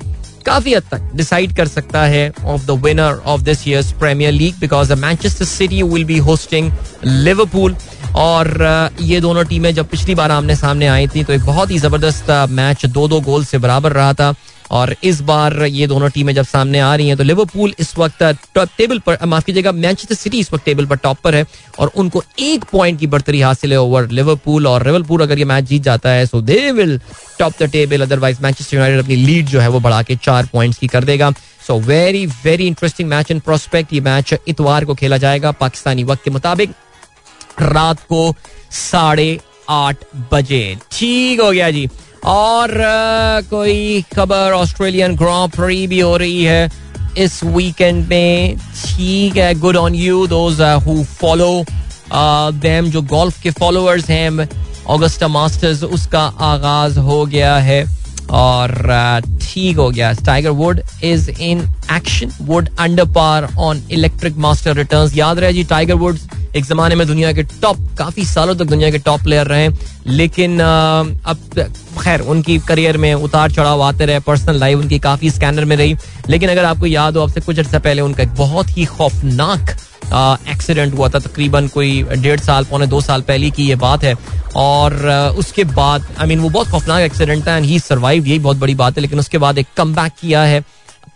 [0.43, 4.55] काफ़ी हद तक डिसाइड कर सकता है of the winner of this year Premier League
[4.61, 6.71] because the Manchester City will be hosting
[7.05, 7.77] Liverpool
[8.17, 11.71] और uh, ये दोनों टीमें जब पिछली बार आमने सामने आई थी तो एक बहुत
[11.71, 14.35] ही ज़बरदस्त मैच दो दो गोल से बराबर रहा था।
[14.73, 18.23] और इस बार ये दोनों टीमें जब सामने आ रही हैं तो लिवरपूल इस वक्त
[18.77, 21.45] टेबल पर माफ़ कीजिएगा मैनचेस्टर सिटी इस वक्त टेबल पर टॉप पर है
[21.79, 25.65] और उनको एक पॉइंट की बढ़तरी हासिल है ओवर लिवरपूल और लिवरपूल अगर ये मैच
[25.65, 26.99] जीत जाता है so they will
[27.39, 30.79] top the table otherwise Manchester United अपनी लीड जो है वो बढ़ा के चार पॉइंट्स
[30.79, 31.31] की कर देगा।
[31.67, 36.25] So very very interesting match in prospect ये मैच इतवार को खेला जाएगा पाकिस्तानी वक्त
[36.25, 36.71] के मुताबिक
[37.63, 38.35] रात को
[38.71, 39.39] साढ़े
[39.71, 41.89] आठ बजे। ठीक हो गया जी।
[42.25, 42.71] और
[43.51, 46.71] कोई खबर ऑस्ट्रेलियन ग्रां प्री भी हो रही है
[47.19, 51.65] इस वीकेंड में। ठीक है good on you those who follow
[52.61, 54.49] them जो गोल्फ के फॉलोअर्स हैं
[54.89, 57.85] ऑगस्टा मास्टर्स उसका आगाज़ हो गया है।
[58.31, 64.77] और ठीक हो गया। Tiger Woods is in action wood under par on electric master
[64.77, 66.19] return याद रहे जी टाइगर वुड
[66.57, 69.69] एक जमाने में दुनिया के टॉप काफ़ी सालों तक दुनिया के टॉप प्लेयर रहे।
[70.07, 71.39] लेकिन अब
[72.01, 75.97] खैर, उनकी करियर में उतार चढ़ाव आते रहे। पर्सनल लाइफ उनकी काफ़ी स्कैनर में रही।
[76.29, 79.77] लेकिन अगर आपको याद हो आपसे कुछ अर्सा पहले उनका एक बहुत ही खौफनाक
[80.49, 84.15] एक्सीडेंट हुआ था, तकरीबन कोई डेढ़ साल, पौने दो साल पहले की ये बात है।
[84.57, 84.95] और
[85.39, 88.75] उसके बाद आई मीन वो बहुत खौफनाक एक्सीडेंट था एंड ही सर्वाइव यही बहुत बड़ी
[88.75, 90.61] बात है। लेकिन उसके बाद एक कम किया है।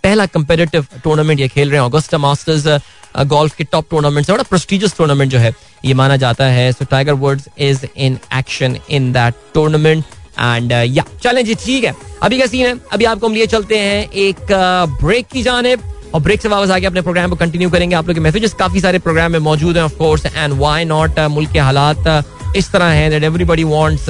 [0.04, 2.66] पहला कंपेटिटिव टूर्नामेंट ये खेल रहे हैं ऑगस्टा मास्टर्स
[3.26, 5.52] गोल्फ के टॉप टूर्नामेंट बड़ा प्रेस्टिजियस टूर्नामेंट जो है,
[5.85, 10.04] ये माना जाता है। So Tiger Woods is in action in that tournament
[10.40, 13.78] and yeah चलें जी, ठीक है। अभी का सीन है, अभी आपको हम लिए चलते
[13.78, 14.52] हैं एक
[15.02, 15.76] ब्रेक की जाने
[16.16, 18.81] और ब्रेक से वापस आके अपने प्रोग्राम को कंटिन्यू करेंगे। आप लोग के मैसेजेस काफ़ी
[18.81, 22.85] सारे प्रोग्राम में मौजूद हैं of course and why not मुल्क के हालात इस तरह
[22.90, 24.07] हैं दैट एवरीबॉडी वांट्स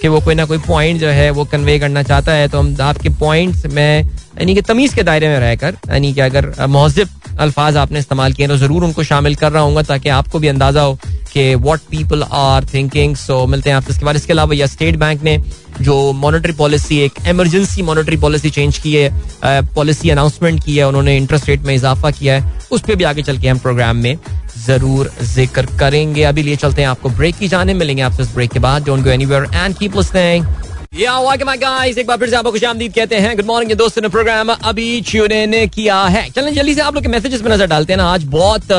[0.00, 2.76] कि वो कोई ना कोई पॉइंट जो है वो कन्वे करना चाहता है। तो हम
[2.82, 7.76] आपके पॉइंट्स में, यानी कि तमीज के दायरे में रहकर, यानी कि अगर महजिब अल्फाज
[7.76, 10.98] आपने इस्तेमाल किए तो ज़रूर उनको शामिल कर रहा हूँ ताकि आपको भी अंदाज़ा हो
[11.36, 14.96] कि what people are thinking so मिलते हैं आपसे इसके बाद। इसके अलावा या स्टेट
[14.96, 15.36] बैंक ने
[15.80, 21.16] जो मॉनेटरी पॉलिसी एक इमरजेंसी मॉनेटरी पॉलिसी चेंज की है पॉलिसी अनाउंसमेंट की है, उन्होंने
[21.16, 24.16] इंटरेस्ट रेट में इजाफा किया है, उस पर भी आगे चल के हम प्रोग्राम में
[24.66, 28.50] ज़रूर ज़िक्र करेंगे। अभी लिए चलते हैं आपको ब्रेक की जाने। मिलेंगे आपसे इस ब्रेक
[28.50, 30.46] के बाद। Don't go anywhere and keep listening
[30.98, 34.08] या माय गाइस एक बार फिर से आपको खुशामदीद कहते हैं। गुड मॉर्निंग दोस्तों ने
[34.08, 37.66] प्रोग्राम अभी ट्यून इन किया है। चलें, जल्दी से आप लोग के मैसेजेस में नज़र
[37.66, 38.72] डालते हैं ना। आज बहुत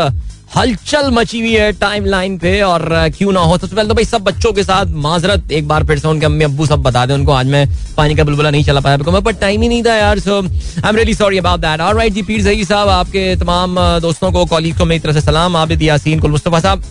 [0.55, 4.05] हलचल मची हुई है टाइम लाइन पे और क्यों ना हो। सबसे पहले तो भाई
[4.05, 7.13] सब बच्चों के साथ माजरत एक बार फिर से उनके अम्मी अब्बू सब बता दें
[7.15, 7.65] उनको। आज मैं
[7.97, 10.89] पानी का बुलबुला नहीं चला पाया मैं पर टाइम ही नहीं था यार so I
[10.89, 14.77] am really sorry about that alright जी, पीर सही साहब, आपके तमाम दोस्तों को कॉलीग
[14.77, 16.83] को मेरी तरफ़ से सलाम। आबिद यासीन, कुल मुस्तफ़ा साहब,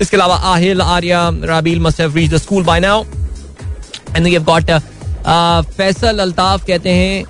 [0.00, 3.04] इसके अलावा Aahil, Arya, Rabeel must reach the school by now
[4.16, 4.70] and we have got
[5.76, 7.24] Faisal Altaf कहते हैं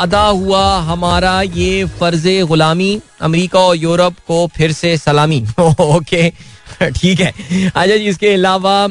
[0.00, 6.30] अदा हुआ हमारा ये फ़र्ज़ गुलामी, अमेरिका और यूरोप को फिर से सलामी। ओके,
[6.90, 7.32] ठीक है।
[7.66, 8.86] अच्छा जी, इसके अलावा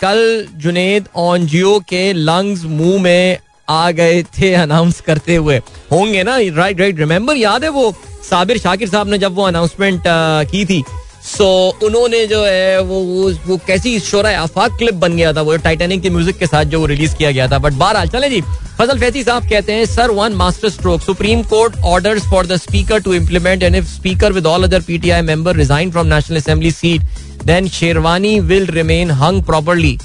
[0.00, 5.56] कल जुनेद ऑन जियो के लंग्स मुँह में आ गए थे अनाउंस करते हुए।
[5.92, 6.36] होंगे ना?
[6.56, 7.92] राइट राइट रिमेम्बर याद है वो?
[8.30, 10.02] साबिर शाकिर साहब ने जब वो अनाउंसमेंट
[10.50, 10.82] की थी
[11.24, 15.42] सो so, उन्होंने जो है वो वो, वो कैसी शोरा आफाक क्लिप बन गया था
[15.42, 18.28] वो टाइटेनिक के म्यूज़िक के साथ जो वो रिलीज़ किया गया था। बट बहरहाल चले
[18.30, 18.40] जी।
[18.78, 23.00] फजल फैसी साहब कहते हैं sir one master stroke supreme court order for the speaker
[23.02, 27.02] to implement and if speaker with all other PTI member resign from national assembly seat
[27.46, 29.98] then Sherwani will remain hung properly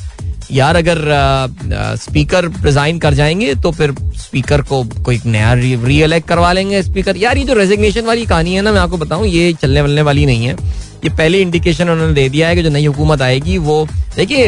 [0.51, 0.97] यार अगर
[2.01, 7.17] speaker resign कर जाएँगे तो फिर speaker को कोई नया री इलेक्ट करवा लेंगे स्पीकर
[7.17, 10.25] यार ये जो रेजिग्नेशन वाली कहानी है ना मैं आपको बताऊँ ये चलने वलने वाली
[10.25, 10.55] नहीं है।
[11.03, 14.47] ये पहले इंडिकेशन उन्होंने दे दिया है कि जो नई हुकूमत आएगी, वो देखिए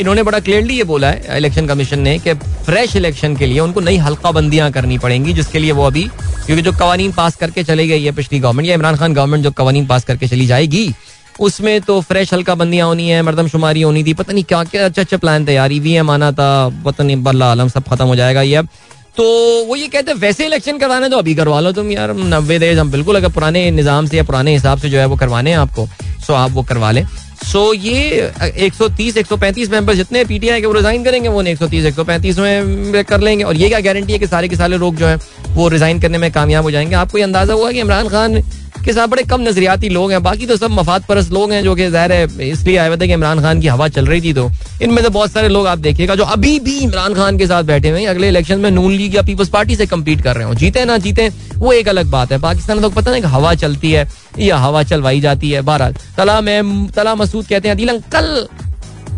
[0.00, 3.80] इन्होंने बड़ा क्लियरली ये बोला है इलेक्शन कमीशन ने, कि फ्रेश इलेक्शन के लिए उनको
[3.80, 6.02] नई हल्का बंदियाँ करनी पड़ेंगी, जिसके लिए वो अभी,
[6.46, 9.50] क्योंकि जो कवानीन पास करके चली गई है पिछली गवर्नमेंट या इमरान खान गवर्नमेंट जो
[9.52, 10.92] कवानीन पास करके चली जाएगी,
[11.40, 15.00] उसमें तो फ्रेश हल्का बंदियाँ होनी है मरदमशुमारी होनी थी, पता नहीं क्या क्या अच्छे
[15.00, 18.42] अच्छे प्लान थे यार ईवीएम आना था, पता नहीं, बल्ला आलम सब खत्म हो जाएगा
[18.42, 18.68] ये अब।
[19.16, 19.24] तो
[19.64, 22.78] वो ये कहते हैं, वैसे इलेक्शन करवाने तो अभी करवा लो तुम यार, नब्बे देश
[22.78, 25.58] हम बिल्कुल अगर पुराने निज़ाम से या पुराने हिसाब से जो है वो करवाने हैं
[25.58, 25.86] आपको
[26.26, 27.06] सो आप वो करवा लें.
[27.44, 33.04] सो ये 130 135 मेंबर जितने पीटीआई के वो रिजाइन करेंगे, वो 130 135 में
[33.04, 35.16] कर लेंगे। और ये क्या गारंटी है कि सारे के सारे लोग जो है,
[35.48, 36.94] वो रिजाइन करने में कामयाब हो जाएँगे?
[36.94, 38.40] आपको ये अंदाज़ा हुआ कि इमरान खान
[38.86, 41.74] के साथ बड़े कम नजरियाती लोग हैं। बाकी तो सब मफाद परस्त लोग हैं जो
[41.74, 44.48] कि ज़ाहिर है इसलिए आए थे कि इमरान खान की हवा चल रही थी तो।
[44.82, 47.90] इनमें से बहुत सारे लोग आप देखिएगा जो अभी भी इमरान खान के साथ बैठे
[47.90, 50.54] हुए हैं। अगले इलेक्शन में नून लीग या पीपल्स पार्टी से कम्पीट कर रहे हो।
[50.54, 53.92] जीते ना जीते, वो एक अलग बात है। पाकिस्तान में तो पता नहीं हवा चलती
[53.92, 54.06] है
[54.38, 58.46] या हवा चलवाई जाती है। बहरहाल, तला में तला मसूद कहते हैं दिल uncle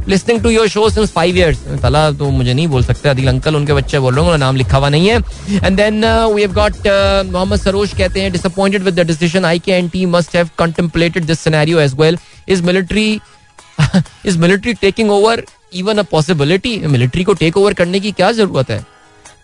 [0.08, 3.56] listening to your show since five years तला तो मुझे नहीं बोल सकते अदिल अंकल
[3.56, 5.16] उनके बच्चे बोल रहे हैं नाम लिखा हुआ नहीं है
[5.64, 6.04] and then
[6.34, 6.86] we have got
[7.32, 11.24] Mohammad Saroj कहते हैं disappointed with the decision I K N T must have contemplated
[11.24, 13.08] this scenario as well is military
[14.26, 15.44] is military taking over
[15.74, 18.84] even a possibility military को take over करने की क्या ज़रूरत है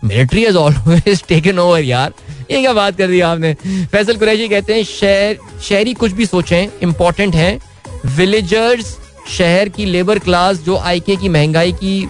[0.04, 2.12] military has always taken over यार
[2.50, 3.54] ये क्या बात कर दी आपने
[3.92, 5.38] फैसल कुरैशी कहते हैं शहर
[5.68, 7.58] शहरी कुछ भी सोचें इंपॉर्टेंट है
[8.06, 8.96] विलेजर्स
[9.28, 12.08] शहर की लेबर क्लास जो आईके की महँगाई की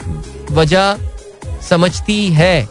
[0.51, 0.97] वजह
[1.69, 2.69] समझती है।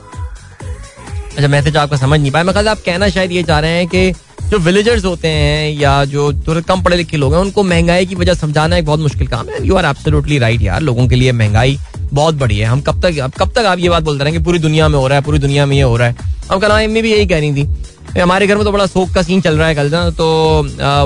[1.32, 4.12] अच्छा मैसेज आपका समझ नहीं पाया, मैं आप कहना शायद ये चाह रहे हैं कि
[4.44, 8.16] जो विलेजर्स होते हैं या जो थोड़े कम पढ़े लिखे लोग हैं, उनको महँगाई की
[8.16, 11.32] वजह समझाना एक बहुत मुश्किल काम है। यू आर एब्सोल्युटली राइट यार, लोगों के लिए
[11.32, 14.60] महँगाई बहुत बड़ी है। हम कब तक कब तक आप ये बात बोलते रहेंगे, पूरी
[14.60, 17.02] दुनिया में हो रहा है, पूरी दुनिया में ये हो रहा है। अब कल अम्मी
[17.02, 17.64] भी यही कह रही थी।
[18.18, 20.26] हमारे घर में तो बड़ा शोक का सीन चल रहा है कल ना तो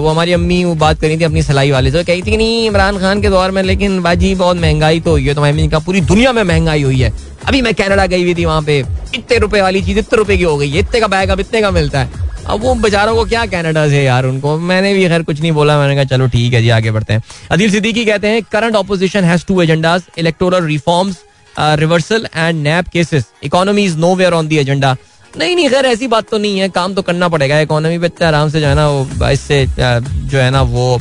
[0.01, 2.65] वो हमारी अम्मी वो बात करी थी अपनी सिलाई वाले से, कही थी कि नहीं,
[2.67, 5.79] इमरान खान के दौर में, लेकिन बाजी बहुत महँगाई तो हुई है तो अम्मी कहा,
[5.79, 7.11] पूरी दुनिया में महँगाई हुई है।
[7.47, 8.77] अभी मैं कनाडा गई हुई थी वहाँ पे,
[9.15, 11.61] इतने रुपए वाली चीज़, इतने रुपए की हो गई है इतने का बैग अब इतने
[11.61, 15.23] का मिलता है। अब वो बेचारों को क्या कैनेडा से यार उनको, मैंने भी खैर
[15.23, 18.27] कुछ नहीं बोला, मैंने कहा, चलो ठीक है जी, आगे बढ़ते हैं। अदिल सिद्दीकी कहते
[18.27, 21.17] हैं current opposition has two agendas electoral reforms
[21.55, 24.95] reversal and NAB cases economy is nowhere on the agenda
[25.37, 28.49] नहीं नहीं, खैर, ऐसी बात तो नहीं है। काम तो करना पड़ेगा। इकोनॉमी पे आराम
[28.49, 30.99] से जो है ना, वो इससे जो है ना, वो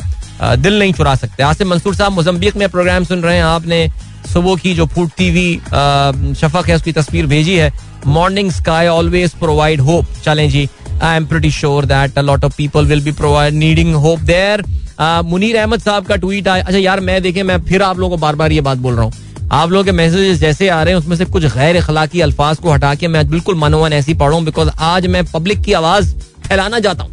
[0.58, 3.88] दिल नहीं चुरा सकते। आसिम मंसूर साहब, मुजम्बिक में प्रोग्राम सुन रहे हैं। आपने
[4.32, 7.72] सुबह की जो फूटती हुई शफक है, उसकी तस्वीर भेजी है।
[8.06, 10.68] Morning sky always provide hope चलें जी
[11.02, 14.62] I am pretty sure that lot of people will be provide needing hope there
[15.00, 18.20] Munir Ahmed साहब का ट्वीट आया। अच्छा यार, मैं देखे, मैं फिर आप लोगों को
[18.20, 19.12] बार बार ये बात बोल रहा हूँ।
[19.52, 22.70] आप लोगों के मैसेजेस जैसे आ रहे हैं, उसमें से कुछ गैर अखलाकी अल्फाज को
[22.70, 26.14] हटा के मैं बिल्कुल मनोवन ऐसी पढ़ू बिकॉज़ आज मैं पब्लिक की आवाज़
[26.48, 27.12] फैलाना चाहता हूँ।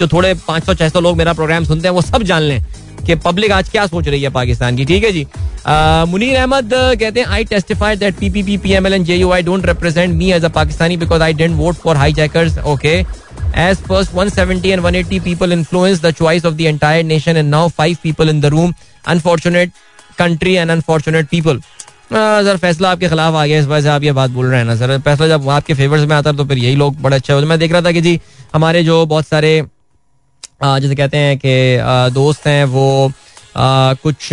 [0.00, 2.62] जो थोड़े पाँच सौ, छह सौ लोग मेरा प्रोग्राम सुनते हैं, वो सब जान लें
[3.06, 5.26] कि पब्लिक आज क्या सोच रही है पाकिस्तान की। ठीक है जी?
[6.10, 10.44] मुनीर अहमद कहते हैं I testified that PPP PML and JUI don't represent me as
[10.44, 13.02] a Pakistani because I didn't vote for hijackers okay
[13.62, 17.60] As first 170 and 180 people influenced the choice of the entire nation and now
[17.74, 18.72] five people in the room.
[19.12, 19.76] Unfortunate
[20.20, 21.60] country and unfortunate people
[22.12, 24.64] sir, फैसला आपके खिलाफ आ गया, इस वजह से आप ये बात बोल रहे हैं
[24.66, 27.32] ना, सर। फैसला जब आपके फेवर्स में आता है तो फिर यही लोग बड़े अच्छे
[27.32, 28.20] होते। मैं देख रहा था कि जी,
[28.54, 29.62] हमारे जो बहुत सारे
[30.62, 33.12] जैसे कहते हैं कि दोस्त हैं, वो
[33.56, 34.28] कुछ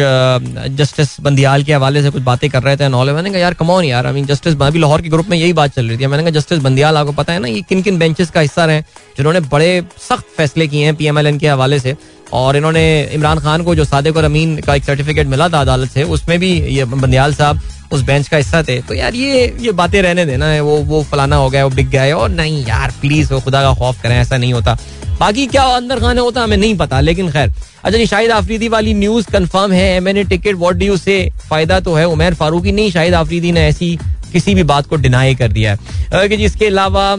[0.78, 3.84] जस्टिस बंदियाल के हवाले से कुछ बातें कर रहे थे नॉलेज मैंने कहा, यार कमौन
[3.86, 6.24] यार आई मीन जस्टिस अभी लाहौर के ग्रुप में यही बात चल रही थी। मैंने
[6.24, 8.82] कहा जस्टिस बंदियाल, आपको पता है ना, ये किन किन बेंचेस का हिस्सा रहे
[9.18, 11.96] जिन्होंने बड़े सख्त फैसले किए हैं पीएमएलएन के हवाले से
[12.34, 15.92] और इन्होंने इमरान खान को, जो सादिक और अमीन का एक सर्टिफिकेट मिला था अदालत
[15.92, 17.62] से, उसमें भी ये बंदियाल साहब
[17.92, 21.04] उस बेंच का हिस्सा थे। तो यार ये ये बातें रहने देना है वो वो
[21.04, 24.16] फलाना हो गया, वो बिक गया और नहीं यार प्लीज़ वो खुदा का खौफ करें,
[24.18, 24.78] ऐसा नहीं होता।
[25.20, 27.50] बाकी क्या अंदर खाने होता, हमें नहीं पता, लेकिन खैर।
[27.84, 31.18] अच्छा जी, शाहिद आफरीदी वाली न्यूज़ कंफर्म है M N ticket what do से
[31.50, 33.98] फ़ायदा तो है उमेर फारूकी, नहीं, शाहिद आफरीदी ने ऐसी
[34.34, 37.16] किसी भी बात को डिनाई कर दिया है। कि जिसके अलावा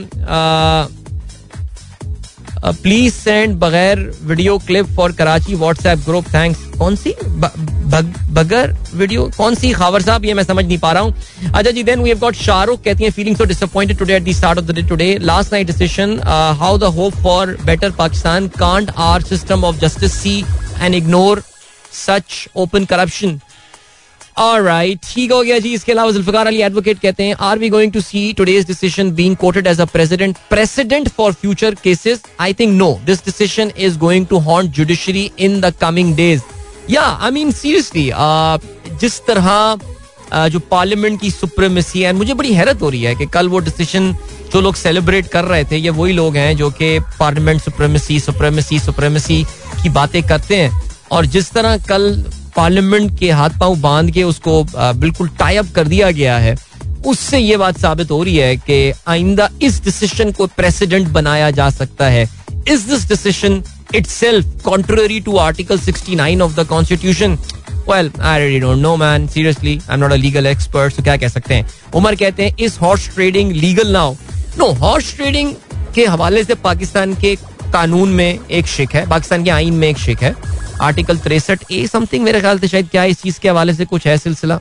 [2.65, 7.15] प्लीज़ सेंड बगैर video clip for Karachi WhatsApp group thanks कौन सी?
[8.35, 9.73] बगैर वीडियो कौन सी?
[9.73, 11.15] खबर साहब, ये मैं समझ नहीं पा रहा हूँ।
[11.55, 14.33] अच्छा जी then we have got Shahrukh कहती हैं feeling so disappointed today at the
[14.37, 16.19] start of the day today last night decision
[16.59, 20.39] how the hope for better Pakistan can't our system of justice see
[20.81, 21.43] and ignore
[21.95, 23.39] such open corruption
[24.37, 27.93] Alright, ठीक हो गया जी इसके अलावा Zulfikar Ali advocate कहते हैं are we going
[27.93, 32.73] to see today's decision being quoted as a precedent precedent for future cases I think
[32.75, 36.43] no this decision is going to haunt judiciary in the coming days
[36.91, 38.11] या I mean seriously
[39.01, 39.77] जिस तरह
[40.33, 43.59] uh, जो parliament की supremacy है मुझे बड़ी हैरत हो रही है कि कल वो
[43.59, 44.13] डिसीज़न
[44.53, 48.79] जो लोग सेलिब्रेट कर रहे थे ये वही लोग हैं जो कि पार्लियामेंट सुप्रीमेसी सुप्रीमेसी
[48.79, 49.45] सुप्रीमेसी
[49.83, 52.25] की बातें करते हैं। और जिस तरह कल
[52.57, 56.57] पार्लियामेंट के हाथ पाँव बाँध के उसको बिल्कुल टाइप कर दिया गया है।
[57.07, 61.69] उससे ये बात साबित हो रही है कि आइंदा इस डिसीज़न को प्रेसिडेंट बनाया जा
[61.71, 62.29] सकता है।
[62.69, 63.63] Is this decision
[64.07, 67.39] itself contrary to article 69 of the constitution
[67.89, 71.29] well I really don't know man seriously I am not a legal expert क्या कह
[71.29, 71.69] सकते हैं?
[71.95, 74.15] उमर कहते हैं is horse trading legal now
[74.59, 75.53] no horse trading
[75.95, 77.35] के हवाले से पाकिस्तान के
[77.73, 80.35] कानून में एक शिक है, पाकिस्तान के आइन में एक शिक है।
[80.83, 84.07] आर्टिकल तिरसठ ए समथिंग मेरे ख्याल से शायद क्या इस चीज़ के हवाले से कुछ
[84.07, 84.59] है सिलसिला।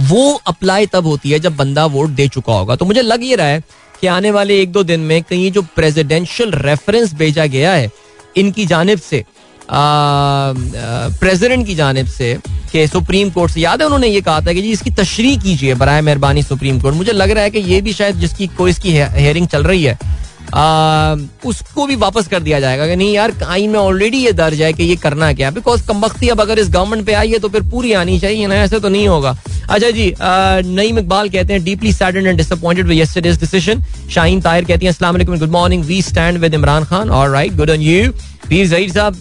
[0.00, 3.36] वो अप्लाई तब होती है जब बंदा वोट दे चुका होगा। तो मुझे लग ये
[3.36, 3.62] रहा है
[3.94, 7.90] कि आने वाले एक दो दिन में कहीं जो प्रेसिडेंशियल रेफरेंस भेजा गया है,
[8.36, 9.24] इनकी जानब से
[9.70, 12.36] प्रेसिडेंट की जानब से
[12.72, 15.74] कि सुप्रीम कोर्ट से, याद है उन्होंने ये कहा था कि जी इसकी तशरी कीजिए,
[15.74, 18.92] बरए मेहरबानी सुप्रीम कोर्ट। मुझे लग रहा है कि ये भी शायद जिसकी, कोई इसकी
[18.92, 19.98] हेयरिंग चल रही है
[20.44, 21.14] आ,
[21.46, 24.72] उसको भी वापस कर दिया जाएगा। कि नहीं यार आइन में ऑलरेडी ये दर्ज है
[24.72, 25.50] कि ये करना क्या?
[25.50, 28.54] बिकॉज़ कमबख्ती अब अगर इस गवर्नमेंट पे आई है तो फिर पूरी आनी चाहिए ना
[28.54, 29.36] ऐसे तो नहीं होगा।
[29.70, 33.84] अच्छा जी नईम इकबाल कहते हैं deeply saddened and disappointed with yesterday's decision
[34.14, 37.70] Shaheen Tahir कहती हैं अस्सलाम वालेकुम good morning we stand with Imran Khan alright good
[37.70, 38.12] on you
[38.48, 39.14] Pir Zaheer साहब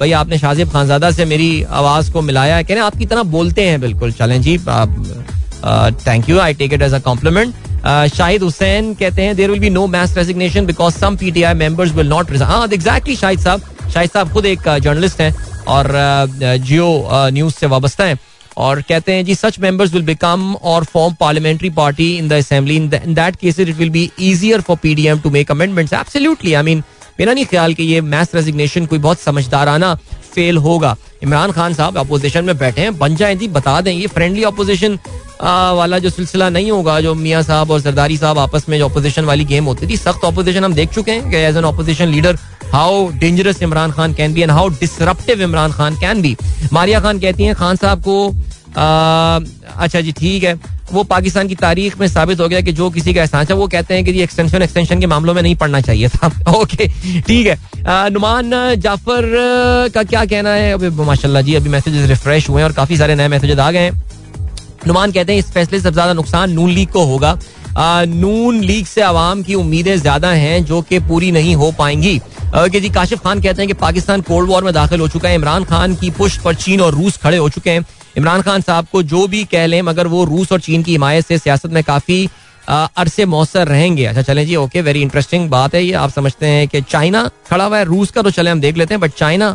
[0.00, 3.80] भाई आपने शाजिब खानजादा से मेरी आवाज़ को मिलाया कह रहे आपकी तरह बोलते हैं
[3.80, 4.56] बिल्कुल चलें जी
[6.06, 7.54] thank you I take it as a compliment
[8.14, 12.08] Shahid Hussain कहते हैं there will be no mass resignation because some PTI members will
[12.08, 13.62] not हाँ एग्जैक्टली शाहिद साहब.
[13.92, 15.34] शाहिद साहब खुद एक जर्नलिस्ट हैं
[15.68, 15.90] और
[16.38, 16.88] जियो
[17.32, 18.18] न्यूज़ से वाबस्ता हैं
[18.56, 22.76] और कहते हैं, जी सच मेंबर्स विल बिकम और form parliamentary party in the assembly
[22.76, 26.82] in that case it will be easier for PDM to make amendments absolutely I mean
[27.18, 29.94] मेरा नहीं ख्याल कि ये मैस रेजिग्नेशन कोई बहुत समझदाराना
[30.34, 34.06] फेल होगा। इमरान खान साहब अपोजिशन में बैठे हैं, बन जाए जी, बता दें, ये
[34.06, 34.98] फ्रेंडली अपोजिशन
[35.40, 39.24] वाला जो सिलसिला नहीं होगा जो मियाँ साहब और सरदारी साहब आपस में जो अपोजिशन
[39.24, 42.38] वाली गेम होती थी सख्त अपोजिशन हम देख चुके हैं as an opposition leader
[42.72, 46.36] how dangerous Imran Khan can be and how disruptive Imran Khan can be
[46.72, 48.34] Maria Khan कहती हैं खान साहब को
[48.78, 49.40] आ,
[49.84, 50.54] अच्छा जी ठीक है।
[50.92, 53.66] वो पाकिस्तान की तारीख में साबित हो गया कि जो किसी का एहसास है वो
[53.68, 56.26] कहते हैं कि जी एक्सटेंशन एक्सटेंशन के मामलों में नहीं पढ़ना चाहिए था।
[56.56, 56.86] ओके
[57.20, 59.30] ठीक है। नुमान जाफ़र
[59.94, 60.72] का क्या कहना है?
[60.72, 63.78] अभी माशाल्लाह जी अभी मैसेजेस रिफ्रेश हुए हैं और काफ़ी सारे नए मैसेजेस आ गए
[63.78, 64.02] हैं।
[64.86, 67.38] नुमान कहते हैं, इस फैसले से ज़्यादा नुकसान नून लीग को होगा।
[68.08, 72.20] नून लीग से आवाम की उम्मीदें ज़्यादा हैं, जो कि पूरी नहीं हो पाएँगी।
[72.56, 75.34] कि जी, काशिफ खान कहते हैं कि पाकिस्तान कोल्ड वॉर में दाखिल हो चुका है।
[75.34, 77.84] इमरान खान की पुष्ट पर चीन और रूस खड़े हो चुके हैं।
[78.16, 81.26] इमरान खान साहब को जो भी कह लें, मगर वो रूस और चीन की हिमायत
[81.26, 82.28] से सियासत में काफ़ी
[82.68, 86.66] अरसे मौसर रहेंगे। अच्छा चलें जी, ओके वेरी इंटरेस्टिंग बात है ये। आप समझते हैं
[86.68, 89.54] कि चाइना खड़ा हुआ है, रूस का तो चले, हम देख लेते हैं बट चाइना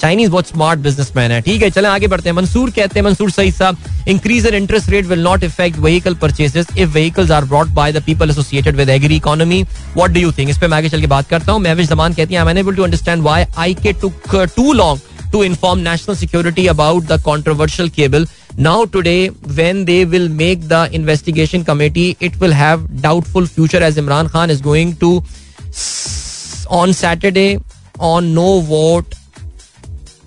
[0.00, 3.30] चाइनीज़ बहुत स्मार्ट बिजनेसमैन है। ठीक है चले आगे बढ़ते हैं। मंसूर कहते हैं मंसूर
[3.30, 3.76] सईद साहब
[4.08, 8.02] increase in interest rate will not effect vehicle purchases if vehicles are brought by the
[8.06, 9.62] people associated with agri economy
[9.96, 12.14] what do you think इस पे मैं आगे चल के बात करता हूँ। महविश जमान
[12.14, 15.00] कहती है I am unable to understand why I K took too long
[15.34, 18.26] to inform national security about the controversial cable.
[18.66, 19.22] Now, today,
[19.56, 24.52] when they will make the investigation committee, it will have doubtful future as Imran Khan
[24.54, 25.10] is going to
[26.80, 27.48] on Saturday
[28.12, 29.13] on no vote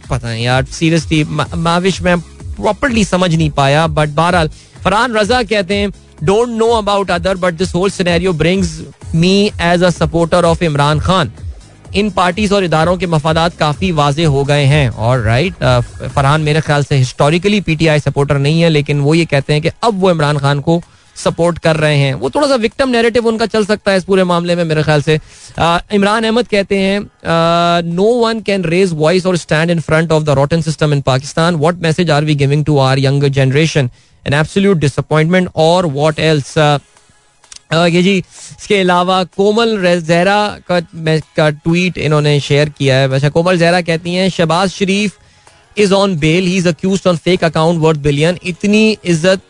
[0.10, 4.49] पता नहीं यार seriously Mavish में properly समझ नहीं पाया but बहरहाल,
[4.84, 5.91] फरहान रजा कहते हैं
[6.24, 8.80] don't know about other but this whole scenario brings
[9.16, 11.32] me as a supporter of Imran Khan
[11.95, 15.53] in parties और इदारों के मफादात काफ़ी वाजे हो गए हैं। और राइट
[16.05, 19.70] फरहान मेरे ख्याल से हिस्टोरिकली पीटीआई सपोर्टर नहीं है, लेकिन वो ये कहते हैं कि
[19.84, 20.82] अब वो इमरान खान को
[21.18, 24.24] सपोर्ट कर रहे हैं। वो थोड़ा सा विक्टम नैरेटिव उनका चल सकता है इस पूरे
[24.26, 25.20] मामले में, मेरे ख्याल से।
[25.93, 26.99] इमरान अहमद कहते हैं
[27.86, 31.55] no one can raise voice और stand in front of the rotten system in Pakistan
[31.57, 33.89] what message are we giving to our younger generation
[34.26, 40.80] an absolute disappointment और वॉट एल्स ये जी, इसके अलावा कोमल जहरा का
[41.38, 45.18] का ट्वीट इन्होंने शेयर किया है। वैसे कोमल जहरा कहती हैं, Shahbaz Sharif
[45.78, 49.41] is on bail he is accused on fake account worth billion इतनी इज़्ज़त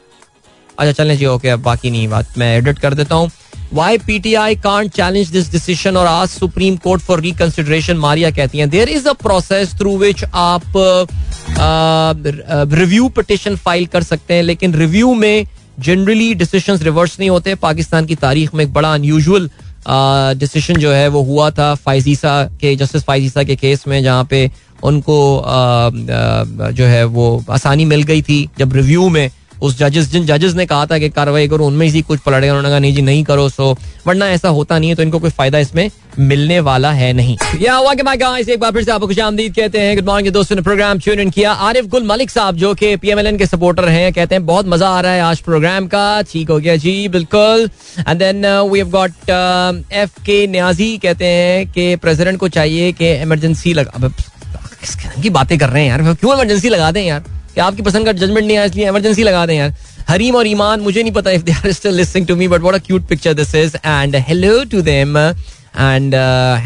[0.80, 3.30] अच्छा चलने जी ओके अब बाकी नहीं, बात मैं एडिट कर देता हूँ।
[3.74, 3.98] Why
[4.36, 8.90] PTI can't challenge this decision और आज supreme court for reconsideration Maria कहती हैं there
[8.90, 10.64] is a process through which आप
[12.74, 15.48] रिव्यू पिटिशन फ़ाइल कर सकते हैं, लेकिन रिव्यू में
[15.80, 19.50] जनरली डिसीशन रिवर्स नहीं होते। पाकिस्तान की तारीख में एक बड़ा अनयूजल
[20.40, 24.50] डिसीज़न जो है, वो हुआ था फाइजीसा के जस्टिस फाइजीसा के केस में, जहाँ पे
[24.84, 25.20] उनको
[26.72, 29.30] जो है, वो आसानी मिल गई थी। जब रिव्यू में
[29.62, 32.52] उस जजेस जिन जजेस ने कहा था कि कार्रवाई करो, उनमें से कुछ पलट गया
[32.52, 33.76] उन्होंने कहा, नहीं जी, नहीं करो सो
[34.08, 35.90] वरना ऐसा होता नहीं है तो इनको कोई फ़ायदा इसमें
[36.20, 37.38] मिलने वाला है नहीं.
[37.62, 40.06] या हुआ कि माय गाइस एक बार फिर से आपको खुश आमदीद कहते हैं। गुड
[40.06, 43.46] मॉर्निंग दोस्तों, ने प्रोग्राम ट्यून इन किया। आरिफ गुल मलिक साहब, जो कि पीएमएलएन के
[43.46, 46.76] सपोर्टर हैं, कहते हैं, बहुत मज़ा आ रहा है आज प्रोग्राम का। ठीक हो गया
[46.76, 52.48] जी, बिल्कुल। And then we have got F K Niazi कहते हैं कि प्रेसिडेंट को
[52.50, 54.10] चाहिए कि इमरजेंसी लगा
[55.22, 56.14] की बातें कर रहे हैं यार?
[56.14, 57.24] क्यों इमरजेंसी लगा दें यार?
[57.58, 59.74] कि आपकी पसंद का जजमेंट नहीं आया, इसलिए इमरजेंसी लगा दें यार।
[60.10, 62.76] हरीम और ईमान, मुझे नहीं पता if they are still listening to me but what
[62.76, 66.16] a cute picture this is and hello to them and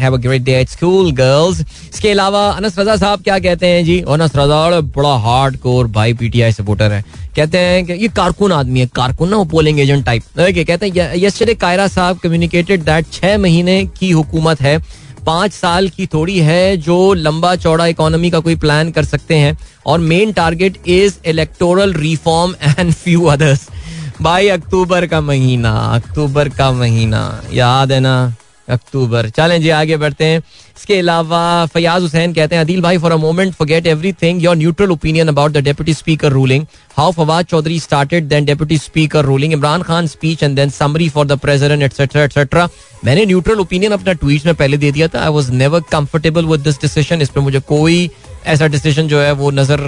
[0.00, 3.84] have a great day at school girls इसके अलावा अनस रजा साहब क्या कहते हैं
[3.84, 4.00] जी?
[4.02, 7.02] अनस रजा बड़ा हार्ड कोर भाई पीटीआई सपोर्टर है।
[7.36, 10.86] कहते हैं कि ये कारकुन आदमी है, कारकुन ना वो पोलिंग एजेंट टाइप ओके, कहते
[10.88, 14.78] हैं यस्टरडे कायरा साहब कम्युनिकेटेड दैट छह महीने की हुकूमत है
[15.26, 19.56] पाँच साल की थोड़ी है जो लंबा चौड़ा इकोनॉमी का कोई प्लान कर सकते हैं।
[19.86, 23.68] और main target is electoral reform and few others
[24.22, 28.34] भाई, अक्टूबर का महीना, अक्टूबर का महीना, याद है ना?
[28.68, 33.12] अक्टूबर। चलें जी, आगे बढ़ते हैं। इसके अलावा फयाज हुसैन कहते हैं, अदील भाई for
[33.12, 37.78] a moment forget everything your neutral opinion about the deputy speaker ruling how Fawad Chaudhry
[37.80, 42.24] started then deputy speaker ruling Imran Khan speech and then summary for the president etcetera
[42.24, 42.68] etcetera
[43.04, 46.60] मैंने neutral opinion अपना tweet में पहले दे दिया था। I was never comfortable with
[46.60, 48.10] this decision इस पर मुझे कोई
[48.46, 49.80] ऐसा डिसीज़न जो है, वो नज़र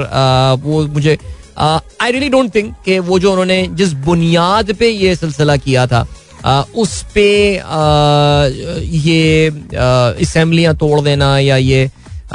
[0.64, 1.18] वो मुझे
[1.58, 6.06] आई रियली डोंट थिंक कि वो जो उन्होंने जिस बुनियाद पे ये सिलसिला किया था
[6.44, 7.28] उस पे
[8.98, 9.48] ये
[10.20, 11.88] असम्बलियाँ तोड़ देना या ये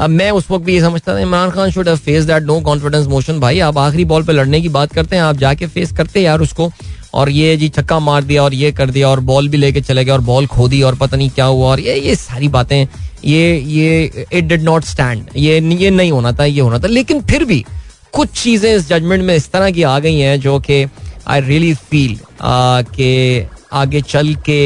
[0.10, 3.08] मैं उस वक्त भी ये समझता था Imran Khan should have face that no confidence
[3.08, 6.22] motion भाई आप आखिरी बॉल पे लड़ने की बात करते हैं आप जाके फेस करते
[6.22, 6.70] यार उसको
[7.14, 10.06] और ये जी छक्का मार दिया और ये कर दिया और बॉल भी लेके चले
[10.06, 12.78] गए और बॉल खो दी और पता नहीं क्या हुआ और ये ये सारी बातें
[13.26, 17.22] ये ये इट डिड नॉट स्टैंड ये ये नहीं होना था ये होना था लेकिन
[17.22, 17.64] फिर भी
[18.14, 20.86] कुछ चीज़ें इस जजमेंट में इस तरह की आ गई हैं जो कि
[21.28, 22.18] आई रियली फील
[22.94, 23.40] के
[23.74, 24.60] आगे चल के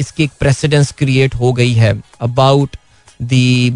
[0.00, 2.76] इसकी एक प्रेसिडेंस क्रिएट हो गई है about
[3.22, 3.34] the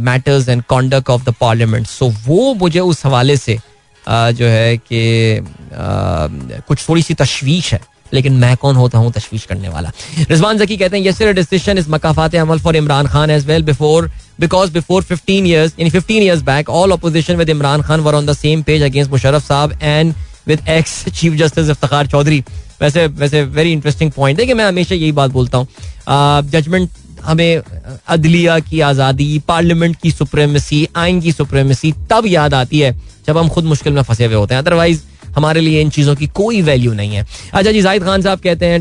[0.09, 3.59] matters and conduct of the parliament so वो मुझे उस हवाले से
[4.09, 5.40] जो है कि
[6.68, 7.80] कुछ थोड़ी सी तशवीश है,
[8.12, 9.92] लेकिन मैं कौन होता हूँ तशवीश करने वाला?
[10.30, 14.11] रिजवान जकी कहते हैं यस्टर डिसीज़न इज़ मकाफात अमल for Imran Khan as well before
[14.40, 18.26] because before 15 years यानी 15 years back, all opposition with Imran Khan were on
[18.26, 20.14] the same page against Musharraf साहब and
[20.48, 22.42] with ex chief justice Iftikhar Chaudhry
[22.85, 25.66] वैसे वैसे very interesting point है कि मैं हमेशा यही बात बोलता हूँ।
[26.51, 26.91] जजमेंट
[27.24, 27.62] हमें
[28.09, 32.93] अदलिया की आज़ादी पार्लियामेंट की सुप्रेमेसी आइन की सुप्रेमेसी तब याद आती है
[33.26, 35.03] जब हम खुद मुश्किल में फंसे हुए होते हैं। अदरवाइज़
[35.37, 38.66] हमारे लिए इन चीज़ों की कोई वैल्यू नहीं है। अच्छा जी, जाहिद खान साहब कहते
[38.66, 38.80] हैं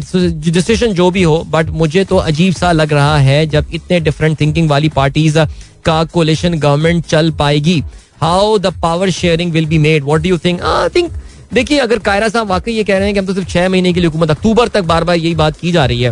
[0.51, 4.39] डिसीज़न जो भी हो बट मुझे तो अजीब सा लग रहा है जब इतने डिफरेंट
[4.39, 5.39] थिंकिंग वाली पार्टीज़
[5.86, 7.82] का कोलेशन गवर्नमेंट चल पाएगी।
[8.22, 11.12] How the power sharing will be made what do think I think
[11.54, 13.93] देखिए, अगर कायरा साहब वाकई ये कह रहे हैं कि हम तो सिर्फ़ छह महीने
[13.93, 16.12] के लिए हुकूमत, अक्टूबर तक बार बार यही बात की जा रही है।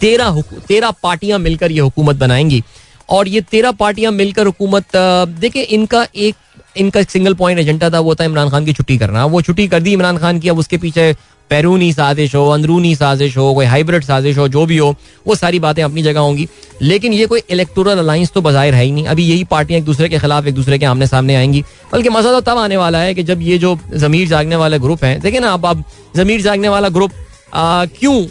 [0.00, 2.62] तेरह तेरह पार्टियाँ मिलकर ये हुकूमत बनाएँगी।
[3.08, 6.34] और ये तेरह पार्टियाँ मिलकर हुकूमत देखिए, इनका एक
[6.76, 9.66] इनका एक सिंगल पॉइंट एजेंडा था, वो था इमरान खान की छुट्टी करना। वो छुट्टी
[9.68, 11.14] कर दी, इमरान खान की, अब उसके पीछे
[11.50, 14.94] बैरूनी साजिश हो अंदरूनी साजिश हो कोई हाइब्रिड साजिश हो जो भी हो
[15.26, 16.48] वो सारी बातें अपनी जगह होंगी
[16.82, 20.08] लेकिन ये कोई इलेक्टोरल अलायंस तो बाहर है ही नहीं अभी यही पार्टियाँ एक दूसरे
[20.08, 23.14] के खिलाफ एक दूसरे के आमने सामने आएँगी बल्कि मज़ा तो तब आने वाला है
[23.14, 25.84] कि जब ये जो जमीर जागने वाले ग्रुप हैं देखिए ना अब अब
[26.16, 27.12] जमीर जागने वाला ग्रुप
[27.54, 28.26] क्यों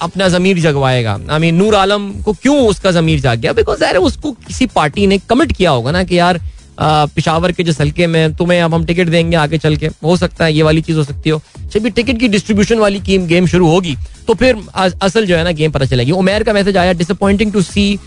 [0.00, 3.96] अपना जमीर जगवाएगा आई मीन नूर आलम को क्यों उसका जमीर जाग गया बिकॉज़ यार
[3.96, 6.40] उसको किसी पार्टी ने कमिट किया होगा ना कि यार
[6.80, 10.44] पिशावर के जिस हल्के में तुम्हें अब हम टिकट देंगे आगे चल के। हो सकता
[10.44, 11.40] है ये वाली चीज़ हो सकती हो।
[11.72, 13.96] जब टिकट की डिस्ट्रीब्यूशन वाली गेम गेम शुरू होगी
[14.26, 17.62] तो फिर असल जो है ना गेम पता चलेगी। उमेर का मैसेज आया disappointing to
[17.62, 17.98] see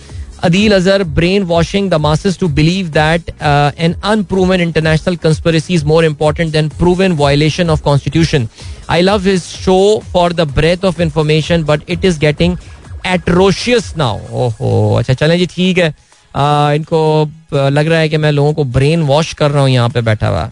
[0.43, 1.03] Adeel Azhar
[1.43, 7.11] brainwashing the masses to believe that an unproven international conspiracy is more important than proven
[7.17, 8.47] violation of constitution
[8.89, 9.77] I love his show
[10.13, 12.57] for the breath of information but it is getting
[13.07, 15.93] atrocious now ओहो अच्छा चलें जी, ठीक है।
[16.75, 17.01] इनको
[17.53, 20.27] लग रहा है कि मैं लोगों को ब्रेन वॉश कर रहा हूँ यहाँ पे बैठा
[20.27, 20.43] हुआ।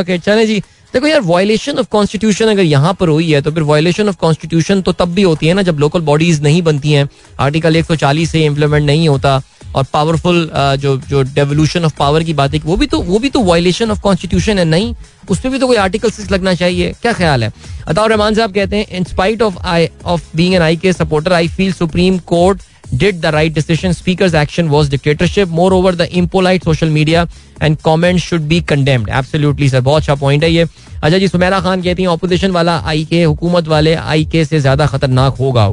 [0.00, 0.58] ओके चले जी।
[0.94, 4.80] देखो यार वायलेशन ऑफ़ कॉन्स्टिट्यूशन अगर यहाँ पर हुई है तो फिर वायलेशन ऑफ़ कॉन्स्टिट्यूशन
[4.82, 7.08] तो तब भी होती है ना, जब लोकल बॉडीज नहीं बनती हैं।
[7.40, 9.40] आर्टिकल 140 से इम्प्लीमेंट नहीं होता,
[9.76, 13.30] और पावरफुल जो जो डेवोल्यूशन ऑफ़ पावर की बात है, वो भी तो वो भी
[13.30, 14.94] तो वायलेशन ऑफ़ कॉन्स्टिट्यूशन है, नहीं?
[15.30, 17.52] उस पर भी तो कोई आर्टिकल सिक्स लगना चाहिए। क्या ख्याल है?
[17.88, 21.32] अताउर रहमान साहब कहते हैं in spite of I of being an I K supporter
[21.32, 22.60] I feel supreme court
[22.92, 23.94] did the right decision.
[23.94, 25.48] Speaker's action was dictatorship.
[25.50, 27.28] Moreover, the impolite social media
[27.60, 29.08] and comments should be condemned.
[29.10, 29.80] Absolutely, sir.
[29.80, 30.66] बहुत अच्छा point है ये
[31.02, 34.60] अच्छा जी सुमेरा खान कहती हैं opposition वाला आई के हुकूमत वाले आई के से
[34.60, 35.64] ज़्यादा खतरनाक होगा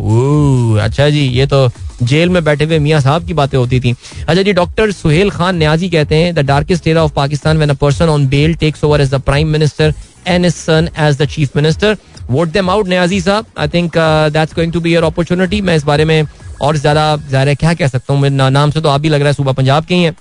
[0.83, 1.69] अच्छा जी ये तो
[2.03, 3.91] जेल में बैठे हुए मियाँ साहब की बातें होती थी
[4.27, 7.73] अच्छा जी डॉक्टर सुहेल खान न्याजी कहते हैं the darkest era of Pakistan when a
[7.81, 9.93] person on bail takes over as the prime minister
[10.27, 11.97] and his son as the chief minister
[12.29, 13.97] vote them out Niazi साहब I think
[14.33, 16.23] that's going to be your opportunity मैं इस बारे में
[16.61, 19.33] और ज़्यादा ज़ाहिर क्या कह सकता हूँ नाम से तो आप भी लग रहा है
[19.33, 20.15] सुबह पंजाब के ही है।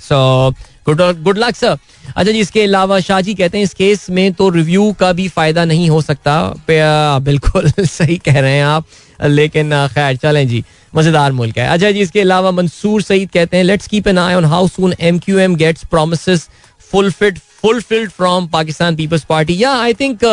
[0.00, 0.50] So
[0.86, 4.48] good good luck sir अच्छा जी, इसके अलावा शाहजी कहते हैं, इस केस में तो
[4.50, 6.34] रिव्यू का भी फ़ायदा नहीं हो सकता।
[6.68, 8.84] बिल्कुल सही कह रहे हैं आप।
[9.20, 10.62] लेकिन खैर, चलें जी,
[10.92, 14.34] मज़ेदार मुल्क है। अच्छा जी, इसके अलावा मंसूर सईद कहते हैं let's keep an eye
[14.34, 14.94] on how soon
[15.38, 16.28] MQM gets promise
[16.92, 20.24] fulfilled fulfilled from Pakistan Peoples Party या आई थिंक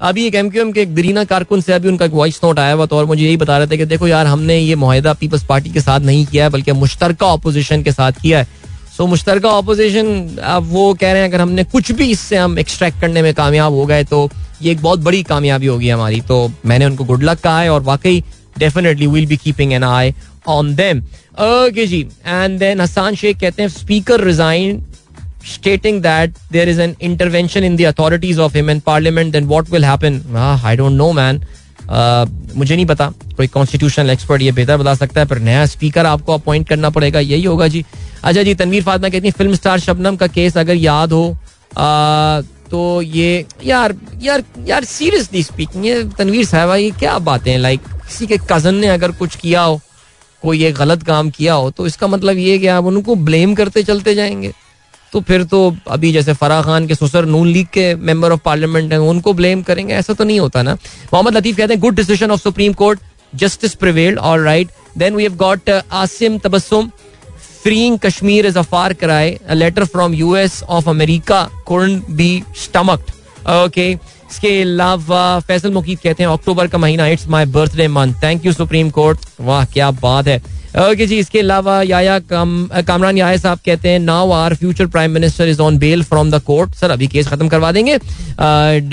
[0.00, 2.96] अभी एक एम के एक कारकुन से अभी उनका एक वॉइस नोट आया हुआ तो
[2.96, 5.80] और मुझे यही बता रहे थे कि देखो यार, हमने ये माहिदा पीपल्स पार्टी के
[5.80, 8.46] साथ नहीं किया है, बल्कि मुश्तर अपोजिशन के साथ किया है।
[8.96, 13.00] सो मुश्तर अपोजिशन अब वो कह रहे हैं, अगर हमने कुछ भी इससे हम एक्सट्रैक्ट
[13.00, 14.28] करने में कामयाब हो गए तो
[14.62, 17.82] ये एक बहुत बड़ी कामयाबी होगी हमारी। तो मैंने उनको गुड लक कहा है और
[17.82, 18.22] वाकई
[18.58, 20.14] definitely will be keeping an eye
[20.48, 21.02] on them
[21.42, 24.82] okay ji and then Hasan Sheikh कहते हैं speaker resign
[25.42, 29.70] stating that there is an intervention in the authorities of him in parliament, then what
[29.70, 30.22] will happen?
[30.34, 31.40] Ah, I don't know, man.
[31.88, 32.26] Uh,
[32.56, 36.32] मुझे नहीं पता कोई constitutional expert ये बेहतर बता सकता है पर नया स्पीकर आपको
[36.32, 37.84] अपॉइंट करना पड़ेगा यही होगा जी
[38.24, 41.36] अच्छा जी तनवीर फातमा कहती है फ़िल्म स्टार शबनम का केस अगर याद हो
[42.70, 47.80] तो ये यार यार यार सीरियसली स्पीकिंग ये तनवीर साहबा ये क्या बातें हैं लाइक
[47.80, 49.80] किसी के कज़न ने अगर कुछ किया हो
[50.42, 53.82] कोई ये गलत काम किया हो तो इसका मतलब ये कि आप उनको ब्लेम करते
[53.82, 54.52] चलते जाएँगे
[55.12, 58.92] तो फिर तो अभी जैसे फराह खान के ससुर नून लीग के मेंबर ऑफ़ पार्लियामेंट
[58.92, 60.74] हैं, उनको ब्लेम करेंगे, ऐसा तो नहीं होता ना।
[61.14, 63.00] मोहम्मद लतीफ कहते हैं good decision of supreme court
[63.34, 66.90] justice prevailed all right then we have got Asim Tabassum
[68.02, 69.38] Kashmir is a far cry.
[69.46, 72.28] A letter from US of America, couldn't be
[72.60, 73.10] stomached.
[74.30, 78.52] इसके अलावा फैसल मुकीद कहते हैं अक्टूबर का महीना it's my birthday month thank you
[78.52, 80.38] supreme court वाह, क्या बात है।
[80.68, 85.48] ओके जी इसके अलावा याया कामरान याया साहब कहते हैं now our future prime minister
[85.48, 87.98] is on bail from the court sir अभी केस खत्म करवा देंगे।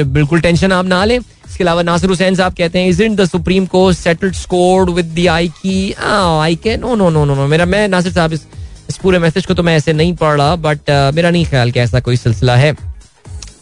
[0.04, 3.26] बिल्कुल टेंशन आप ना लें। इसके अलावा नासिर हुसैन साहब कहते हैं is in the
[3.26, 7.66] supreme court settled scored with the I की I K no no no no मेरा
[7.66, 8.46] मैं नासिर साहब इस,
[8.90, 11.80] इस पूरे मैसेज को तो मैं ऐसे नहीं पढ़ रहा बट मेरा नहीं ख्याल कि
[11.80, 12.76] ऐसा कोई सिलसिला है।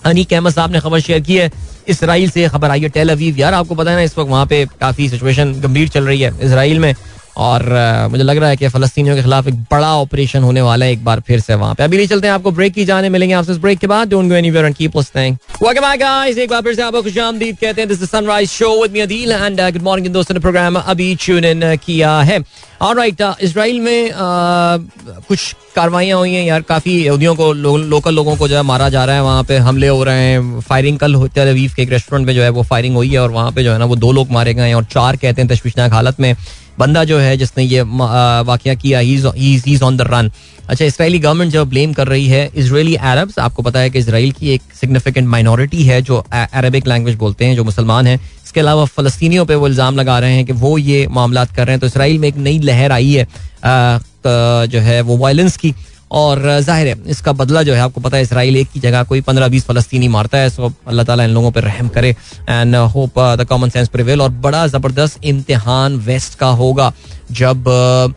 [0.05, 1.51] अनीक अहमद साहब ने खबर शेयर की है
[1.89, 4.45] इसराइल से खबर आई है टेल अवीव यार आपको पता है ना इस वक्त वहाँ
[4.45, 6.93] पे काफ़ी सिचुएशन गंभीर चल रही है इसराइल में।
[7.37, 7.63] और
[8.11, 11.03] मुझे लग रहा है कि फलस्तीनियों के खिलाफ एक बड़ा ऑपरेशन होने वाला है एक
[11.05, 13.53] बार फिर से वहाँ पे। अभी नहीं चलते हैं आपको ब्रेक की जाने मिलेंगे आपसे
[13.53, 16.75] ब्रेक के बाद। Don't go anywhere and keep listening welcome back guys एक बार फिर
[16.75, 20.13] से आपको खुशामदीद कहते हैं। This is sunrise show with me Adeel and good morning
[20.13, 22.39] दोस्तों ने प्रोग्राम अभी ट्यून इन किया है।
[22.81, 28.47] ऑलराइट इसराइल में कुछ कार्रवाइयाँ हुई हैं यार। काफ़ी यहूदियों को लो, लोकल लोगों को
[28.47, 31.49] जो है मारा जा रहा है। वहाँ पे हमले हो रहे हैं। फायरिंग कल तेल
[31.49, 33.71] अवीव के एक रेस्टोरेंट में जो है वो फायरिंग हुई है और वहाँ पे जो
[33.71, 36.35] है ना वो दो लोग मारे गए हैं और चार कहते हैं तशवीशनाक हालत में।
[36.79, 40.31] बंदा जो है जिसने ये वाक़ किया ही ऑन द रन
[40.69, 44.31] अच्छा इसराइली गवर्नमेंट जो ब्लेम कर रही है इसराइली अरब्स आपको पता है कि इसराइल
[44.31, 48.85] की एक सिग्निफिकेंट माइनॉरिटी है जो अरबिक लैंग्वेज बोलते हैं, जो मुसलमान हैं। इसके अलावा
[48.87, 51.87] फ़लस्तियों पर वो इल्ज़ाम लगा रहे हैं कि वो ये मामला कर रहे हैं। तो
[51.87, 53.27] इसराइल में एक नई लहर आई है
[54.67, 55.73] जो है वो वायलेंस की।
[56.13, 59.21] और ज़ाहिर है, इसका बदला जो है, आपको पता है, इसराइल एक की जगह कोई
[59.21, 62.15] पंद्रह, बीस फलस्तीनी मारता है, सो अल्लाह ताला इन लोगों पर रहम करे।
[62.49, 66.91] And hope the common sense prevail और बड़ा ज़बरदस्त इम्तिहान वेस्ट का होगा
[67.31, 68.13] जब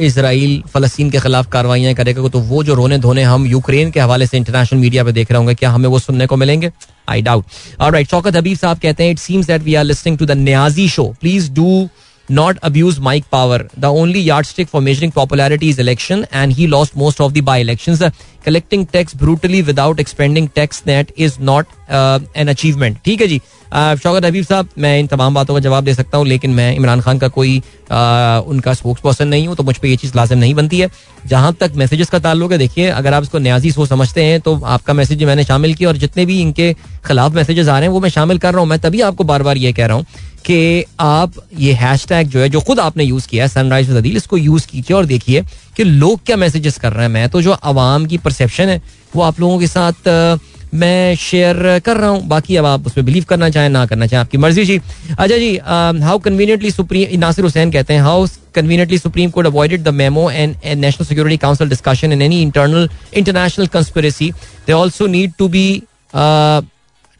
[0.00, 4.26] इसराइल फ़लस्तीन के खिलाफ कार्रवाइयाँ करेगा। तो वो जो रोने धोने हम यूक्रेन के हवाले
[4.26, 6.70] से इंटरनेशनल मीडिया पे देख रहे होंगे, क्या हमें वो सुनने को मिलेंगे?
[7.08, 7.44] आई डाउट
[7.80, 10.32] और राइट शौकत हबीब साहब कहते हैं it seems that we are listening to the
[10.38, 11.88] Niazi show please do
[12.32, 13.58] not abuse Mike Power.
[13.76, 17.58] The only yardstick for measuring popularity is election, and he lost most of the by
[17.58, 18.02] elections.
[18.02, 18.10] Uh,
[18.42, 23.02] collecting tax brutally without expending tax net is not uh, an achievement.
[23.04, 23.40] ठीक है जी
[23.72, 27.00] शौकत हबीब साहब मैं इन तमाम बातों का जवाब दे सकता हूँ लेकिन मैं इमरान
[27.00, 27.62] खान का कोई
[27.92, 30.90] आ, उनका स्पोक्स पर्सन नहीं हूँ तो मुझ पर ये चीज़ लाजम नहीं बनती है
[31.26, 34.58] जहाँ तक मैसेजेस का ताल्लुक है देखिए अगर आप इसको न्याजी सोच समझते हैं तो
[34.74, 36.72] आपका मैसेज मैंने शामिल किया और जितने भी इनके
[37.06, 39.42] खिलाफ मैसेजेस आ रहे हैं वो मैं शामिल कर रहा हूँ मैं तभी आपको बार
[39.42, 40.06] बार ये कह रहा हूँ
[40.44, 44.16] कि आप ये हैश टैग जो है, जो खुद आपने यूज़ किया है सनराइज अदील
[44.16, 45.42] इसको यूज़ कीजिए और देखिए
[45.76, 48.80] कि लोग क्या मैसेजेस कर रहे हैं। मैं तो जो आवाम की परसेप्शन है,
[49.14, 50.38] वो आप लोगों के साथ
[50.74, 54.20] मैं शेयर कर रहा हूँ। बाकी अब आप उसमें बिलीव करना चाहें, ना करना चाहें,
[54.20, 54.78] आपकी मर्ज़ी जी।
[55.10, 55.56] अच्छा जी
[56.02, 60.56] how conveniently supreme Nasir Hussain कहते हैं how conveniently supreme court avoided the memo and
[60.66, 64.30] national security council discussion in any internal international conspiracy
[64.66, 65.82] they also need to be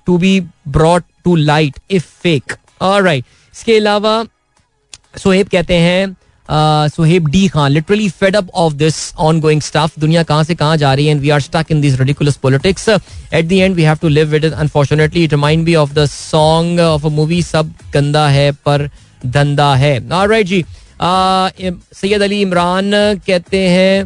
[0.07, 2.53] to be brought to light if fake
[2.83, 3.05] fake.
[3.05, 3.25] Right
[3.55, 4.25] इसके अलावा
[5.19, 6.17] सोहेब कहते हैं
[6.89, 8.97] Sohaib D Khan literally fed up of this
[9.41, 11.99] ongoing stuff दुनिया कहाँ से कहाँ जा रही है and we are stuck in this
[11.99, 16.07] ridiculous politics at the end we have to live it unfortunately it me of the
[16.07, 18.89] song of a movie सब गंदा है पर
[19.27, 20.65] धंधा है राइट जी
[21.03, 22.91] सैयद अली इमरान
[23.27, 24.05] कहते हैं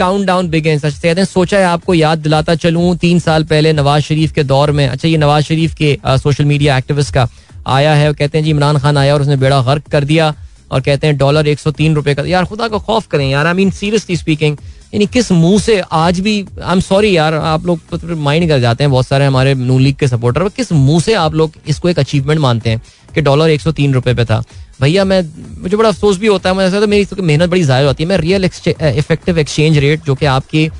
[0.00, 3.72] काउंट डाउन बिगेंस अच्छा कहते हैं, सोचा है आपको, याद दिलाता चलूँ, तीन साल पहले
[3.72, 7.28] नवाज़ शरीफ के दौर में। अच्छा ये नवाज़ शरीफ के सोशल मीडिया एक्टिविस्ट का
[7.68, 10.34] आया है कहते हैं, जी, इमरान खान आया और उसने बेड़ा गर्क कर दिया।
[10.70, 13.46] और कहते हैं, डॉलर एक सौ तीन रुपए का। यार, खुदा को खौफ करें यार।
[13.46, 14.56] आई मीन सीरियसली स्पीकिंग
[14.94, 18.58] यानी किस मुँह से आज भी आई एम सॉरी यार, आप लोग तो माइंड कर
[18.60, 21.88] जाते हैं, बहुत सारे हमारे नू लीग के सपोर्टर किस मुँह से आप लोग इसको
[21.88, 22.82] एक अचीवमेंट मानते हैं
[23.14, 24.42] कि डॉलर एक सौ तीन रुपए पे था?
[24.80, 25.22] भैया, मैं,
[25.62, 28.18] मुझे बड़ा अफसोस भी होता है, मुझे तो मेरी मेहनत बड़ी ज़ाहिर होती है। मैं
[28.18, 30.70] रियल इफ़ेक्टिव एक्सचेंज रेट जो कि आपकी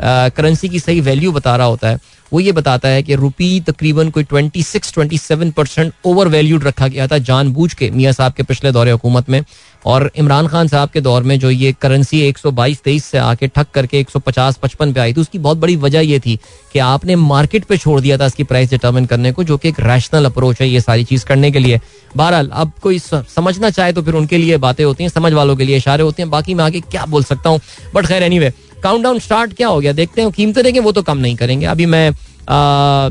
[0.00, 1.98] करेंसी की सही वैल्यू बता रहा होता है,
[2.32, 5.92] वो ये बताता है कि रुपी तकरीबन कोई twenty six twenty seven percent
[6.28, 9.42] overvalued रखा गया था जानबूझ के मियाँ साहब के पिछले दौरे हुकूमत में।
[9.82, 13.18] और इमरान खान साहब के दौर में जो ये करेंसी एक सौ बाईस तेईस से
[13.18, 16.18] आके ठक करके एक सौ पचास, पचपन पे आई थी, उसकी बहुत बड़ी वजह ये
[16.20, 16.38] थी
[16.72, 19.80] कि आपने मार्केट पे छोड़ दिया था इसकी प्राइस डिटर्मिन करने को, जो कि एक
[19.80, 21.80] रैशनल अप्रोच है ये सारी चीज़ करने के लिए।
[22.16, 25.64] बहरहाल, अब कोई समझना चाहे तो फिर उनके लिए बातें होती हैं, समझ वालों के
[25.64, 27.60] लिए इशारे होते हैं, बाकी मैं आगे क्या बोल सकता हूँ।
[27.94, 28.52] बट खैर anyway
[28.82, 29.92] countdown start क्या हो गया?
[29.92, 32.10] देखते हैं, कीमतें देंगे वो तो कम नहीं करेंगे। अभी मैं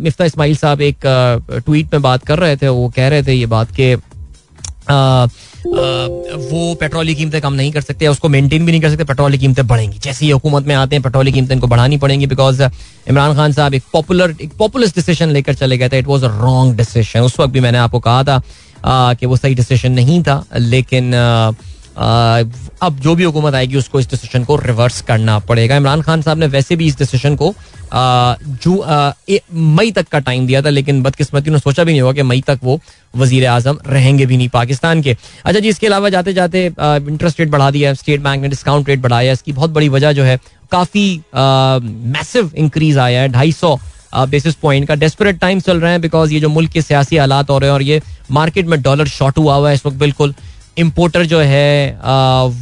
[0.03, 0.99] मिफ्ता इस्माइल साहब एक
[1.65, 3.95] ट्वीट में बात कर रहे थे, वो कह रहे थे ये बात के
[5.67, 9.31] वो पेट्रोल की कीमतें कम नहीं कर सकते उसको मेंटेन भी नहीं कर सकते, पेट्रोल
[9.31, 12.27] की कीमतें बढ़ेंगी। जैसे ही हुकूमत में आते हैं, पेट्रोल की कीमतें इनको बढ़ानी पड़ेंगी
[12.27, 16.25] बिकॉज़ इमरान खान साहब एक पॉपुलर एक पॉपुलर डिसीज़न लेकर चले गए थे। It was
[16.25, 18.41] a wrong decision उस वक्त भी मैंने आपको कहा था
[19.13, 21.13] कि वो सही डिसीज़न नहीं था, लेकिन
[22.81, 26.37] अब जो भी हुकूमत आएगी, उसको इस डिसीज़न को रिवर्स करना पड़ेगा। इमरान खान साहब
[26.37, 27.53] ने वैसे भी इस डिसीज़न को
[27.93, 28.73] जो
[29.53, 32.41] मई तक का टाइम दिया था, लेकिन बदकिस्मती ने सोचा भी नहीं होगा कि मई
[32.47, 32.79] तक वो
[33.15, 35.15] वज़ीर आज़म रहेंगे भी नहीं पाकिस्तान के।
[35.45, 38.99] अच्छा जी, इसके अलावा जाते जाते इंटरेस्ट रेट बढ़ा दिया स्टेट बैंक ने डिस्काउंट रेट
[39.01, 40.39] बढ़ाया, इसकी बहुत बड़ी वजह जो है,
[40.71, 43.77] काफ़ी मैसिव इंक्रीज आया है, ढाई सौ
[44.15, 47.49] बेसिस पॉइंट का। डेस्परेट टाइम चल रहे हैं बिकॉज़ ये जो मुल्क के सियासी हालात
[47.49, 50.33] हो रहे हैं और ये मार्केट में डॉलर शॉर्ट हुआ हुआ है इस वक्त बिल्कुल।
[50.77, 51.99] इम्पोर्टर जो है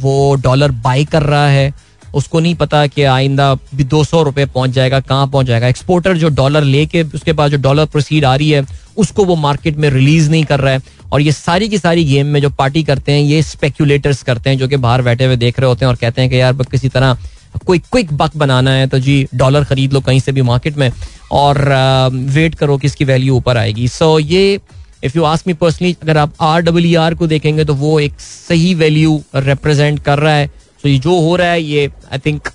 [0.02, 1.72] वो डॉलर बाई कर रहा है।
[2.14, 6.16] उसको नहीं पता कि आइंदा भी दो सौ रुपये पहुँच जाएगा, कहाँ पहुँच जाएगा। एक्सपोर्टर
[6.16, 8.64] जो डॉलर लेके, उसके बाद जो डॉलर प्रोसीड आ रही है,
[8.96, 12.26] उसको वो मार्केट में रिलीज़ नहीं कर रहा है। और ये सारी की सारी गेम
[12.26, 15.60] में जो पार्टी करते हैं, ये स्पेक्यूलेटर्स करते हैं, जो कि बाहर बैठे हुए देख
[15.60, 17.16] रहे होते हैं और कहते हैं कि यार किसी तरह
[17.66, 20.90] कोई क्विक बक बनाना है तो जी डॉलर खरीद लो कहीं से भी मार्केट में
[21.32, 21.58] और
[22.12, 24.58] वेट करो कि इसकी वैल्यू ऊपर आएगी। सो ये
[25.04, 28.20] if you ask me personally अगर आप आर डब्ल्यू आर को देखेंगे तो वो एक
[28.20, 30.50] सही वैल्यू रिप्रेजेंट कर रहा है।
[30.86, 32.48] सो ये जो हो रहा है, ये आई थिंक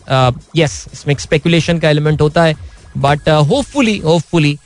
[0.56, 2.56] यस इसमें स्पेकुलेशन का एलिमेंट होता है
[2.98, 4.58] बट होपफुली होपफुली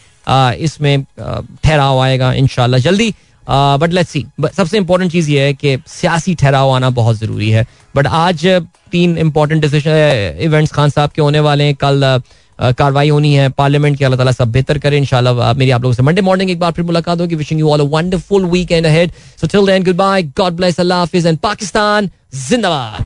[0.66, 3.10] इसमें ठहराव आएगा इनशाला जल्दी।
[3.48, 4.26] बट लेट्स सी
[4.58, 8.46] सबसे इंपॉर्टेंट चीज़ ये है कि सियासी ठहराव आना बहुत ज़रूरी है। बट आज
[8.92, 12.22] तीन इंपॉर्टेंट डिसीज़न इवेंट्स खान साहब के होने वाले हैं। कल
[12.60, 16.04] कार्रवाई होनी है पार्लियामेंट की। अल्लाह ताला सब बेहतर करे इंशाल्लाह। मेरी आप लोगों से
[16.04, 19.12] मंडे मॉर्निंग एक बार फिर मुलाकात होगी। Wishing you all a wonderful weekend ahead
[19.42, 22.10] so till then goodbye God bless अल्लाह हाफिज एंड पाकिस्तान
[22.48, 23.04] जिंदाबाद